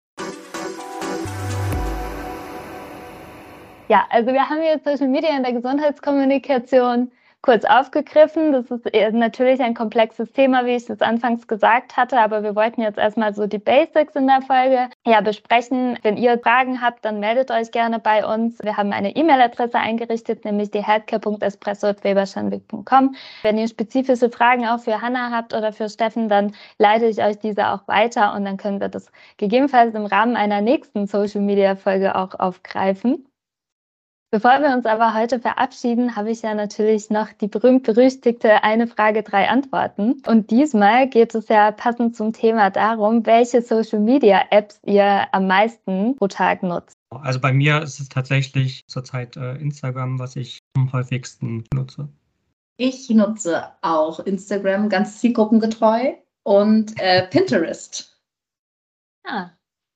Ja, 3.88 4.06
also 4.10 4.32
wir 4.32 4.48
haben 4.48 4.62
jetzt 4.62 4.84
Social 4.84 5.08
Media 5.08 5.36
in 5.36 5.42
der 5.42 5.52
Gesundheitskommunikation 5.52 7.10
kurz 7.42 7.64
aufgegriffen. 7.64 8.52
Das 8.52 8.70
ist 8.70 8.86
natürlich 9.12 9.60
ein 9.60 9.74
komplexes 9.74 10.32
Thema, 10.32 10.64
wie 10.66 10.76
ich 10.76 10.88
es 10.88 11.00
anfangs 11.00 11.48
gesagt 11.48 11.96
hatte, 11.96 12.18
aber 12.18 12.42
wir 12.42 12.54
wollten 12.54 12.82
jetzt 12.82 12.98
erstmal 12.98 13.34
so 13.34 13.46
die 13.46 13.56
Basics 13.58 14.14
in 14.14 14.26
der 14.26 14.42
Folge 14.42 14.90
ja, 15.06 15.22
besprechen. 15.22 15.98
Wenn 16.02 16.16
ihr 16.16 16.38
Fragen 16.38 16.82
habt, 16.82 17.04
dann 17.04 17.20
meldet 17.20 17.50
euch 17.50 17.70
gerne 17.70 17.98
bei 17.98 18.26
uns. 18.26 18.58
Wir 18.62 18.76
haben 18.76 18.92
eine 18.92 19.16
E-Mail-Adresse 19.16 19.78
eingerichtet, 19.78 20.44
nämlich 20.44 20.70
die 20.70 20.84
healthcare.espresso.weberschanwig.com. 20.84 23.14
Wenn 23.42 23.58
ihr 23.58 23.68
spezifische 23.68 24.30
Fragen 24.30 24.66
auch 24.66 24.80
für 24.80 25.00
Hanna 25.00 25.30
habt 25.30 25.54
oder 25.54 25.72
für 25.72 25.88
Steffen, 25.88 26.28
dann 26.28 26.54
leite 26.78 27.06
ich 27.06 27.22
euch 27.22 27.38
diese 27.38 27.68
auch 27.68 27.86
weiter 27.88 28.34
und 28.34 28.44
dann 28.44 28.58
können 28.58 28.80
wir 28.80 28.88
das 28.88 29.10
gegebenenfalls 29.38 29.94
im 29.94 30.06
Rahmen 30.06 30.36
einer 30.36 30.60
nächsten 30.60 31.06
Social-Media-Folge 31.06 32.16
auch 32.16 32.34
aufgreifen. 32.38 33.29
Bevor 34.32 34.60
wir 34.60 34.72
uns 34.76 34.86
aber 34.86 35.14
heute 35.14 35.40
verabschieden, 35.40 36.14
habe 36.14 36.30
ich 36.30 36.42
ja 36.42 36.54
natürlich 36.54 37.10
noch 37.10 37.32
die 37.32 37.48
berühmt-berüchtigte 37.48 38.62
eine 38.62 38.86
Frage, 38.86 39.24
drei 39.24 39.48
Antworten. 39.48 40.22
Und 40.24 40.52
diesmal 40.52 41.08
geht 41.08 41.34
es 41.34 41.48
ja 41.48 41.72
passend 41.72 42.14
zum 42.14 42.32
Thema 42.32 42.70
darum, 42.70 43.26
welche 43.26 43.60
Social-Media-Apps 43.60 44.82
ihr 44.86 45.26
am 45.32 45.48
meisten 45.48 46.14
pro 46.14 46.28
Tag 46.28 46.62
nutzt. 46.62 46.96
Also 47.10 47.40
bei 47.40 47.52
mir 47.52 47.82
ist 47.82 47.98
es 47.98 48.08
tatsächlich 48.08 48.86
zurzeit 48.86 49.36
äh, 49.36 49.56
Instagram, 49.56 50.20
was 50.20 50.36
ich 50.36 50.60
am 50.76 50.92
häufigsten 50.92 51.64
nutze. 51.74 52.08
Ich 52.76 53.10
nutze 53.10 53.64
auch 53.82 54.20
Instagram 54.20 54.88
ganz 54.88 55.18
zielgruppengetreu 55.18 56.12
und 56.44 56.94
äh, 57.00 57.26
Pinterest. 57.26 58.16
Ah, 59.26 59.50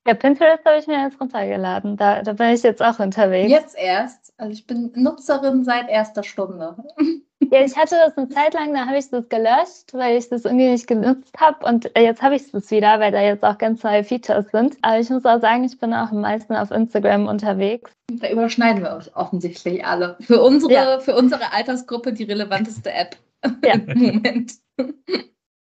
ja, 0.07 0.15
Pinterest 0.15 0.65
habe 0.65 0.79
ich 0.79 0.87
mir 0.87 1.03
jetzt 1.03 1.21
runtergeladen. 1.21 1.97
Da, 1.97 2.23
da 2.23 2.33
bin 2.33 2.49
ich 2.49 2.63
jetzt 2.63 2.83
auch 2.83 2.99
unterwegs. 2.99 3.51
Jetzt 3.51 3.77
erst. 3.79 4.33
Also 4.37 4.53
ich 4.53 4.67
bin 4.67 4.93
Nutzerin 4.95 5.65
seit 5.65 5.89
erster 5.89 6.23
Stunde. 6.23 6.77
Ja, 7.51 7.61
ich 7.63 7.77
hatte 7.77 7.97
das 7.97 8.17
eine 8.17 8.29
Zeit 8.29 8.55
lang, 8.55 8.73
da 8.73 8.87
habe 8.87 8.99
ich 8.99 9.11
das 9.11 9.29
gelöscht, 9.29 9.93
weil 9.93 10.17
ich 10.17 10.29
das 10.29 10.45
irgendwie 10.45 10.71
nicht 10.71 10.87
genutzt 10.87 11.35
habe. 11.39 11.65
Und 11.67 11.91
jetzt 11.97 12.23
habe 12.23 12.37
ich 12.37 12.43
es 12.53 12.71
wieder, 12.71 12.99
weil 13.01 13.13
da 13.13 13.21
jetzt 13.21 13.45
auch 13.45 13.59
ganz 13.59 13.83
neue 13.83 14.03
Features 14.03 14.47
sind. 14.51 14.77
Aber 14.83 14.99
ich 14.99 15.11
muss 15.11 15.25
auch 15.25 15.41
sagen, 15.41 15.65
ich 15.65 15.79
bin 15.79 15.93
auch 15.93 16.11
am 16.11 16.21
meisten 16.21 16.55
auf 16.55 16.71
Instagram 16.71 17.27
unterwegs. 17.29 17.93
Da 18.13 18.31
überschneiden 18.31 18.83
wir 18.83 18.95
uns 18.95 19.15
offensichtlich 19.15 19.85
alle. 19.85 20.17
Für 20.21 20.43
unsere, 20.43 20.73
ja. 20.73 21.01
für 21.01 21.17
unsere 21.17 21.53
Altersgruppe 21.53 22.13
die 22.13 22.25
relevanteste 22.25 22.93
App 22.93 23.17
ja. 23.65 23.75
im 23.87 24.03
Moment. 24.03 24.55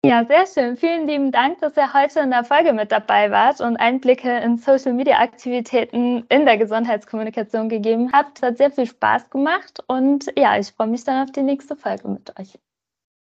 Ja, 0.04 0.24
sehr 0.24 0.46
schön. 0.46 0.76
Vielen 0.76 1.08
lieben 1.08 1.32
Dank, 1.32 1.60
dass 1.60 1.76
ihr 1.76 1.92
heute 1.92 2.20
in 2.20 2.30
der 2.30 2.44
Folge 2.44 2.72
mit 2.72 2.92
dabei 2.92 3.32
wart 3.32 3.60
und 3.60 3.76
Einblicke 3.76 4.30
in 4.38 4.56
Social-Media-Aktivitäten 4.56 6.24
in 6.28 6.46
der 6.46 6.56
Gesundheitskommunikation 6.56 7.68
gegeben 7.68 8.12
habt. 8.12 8.38
Es 8.38 8.42
hat 8.42 8.58
sehr 8.58 8.70
viel 8.70 8.86
Spaß 8.86 9.28
gemacht 9.30 9.82
und 9.88 10.26
ja, 10.36 10.56
ich 10.56 10.68
freue 10.68 10.86
mich 10.86 11.02
dann 11.02 11.24
auf 11.24 11.32
die 11.32 11.42
nächste 11.42 11.74
Folge 11.74 12.06
mit 12.08 12.38
euch. 12.38 12.56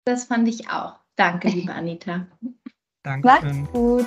Das 0.04 0.24
fand 0.24 0.46
ich 0.46 0.68
auch. 0.68 0.96
Danke, 1.16 1.48
liebe 1.48 1.72
Anita. 1.74 2.26
Danke. 3.02 3.26
Macht's 3.26 3.72
gut. 3.72 4.06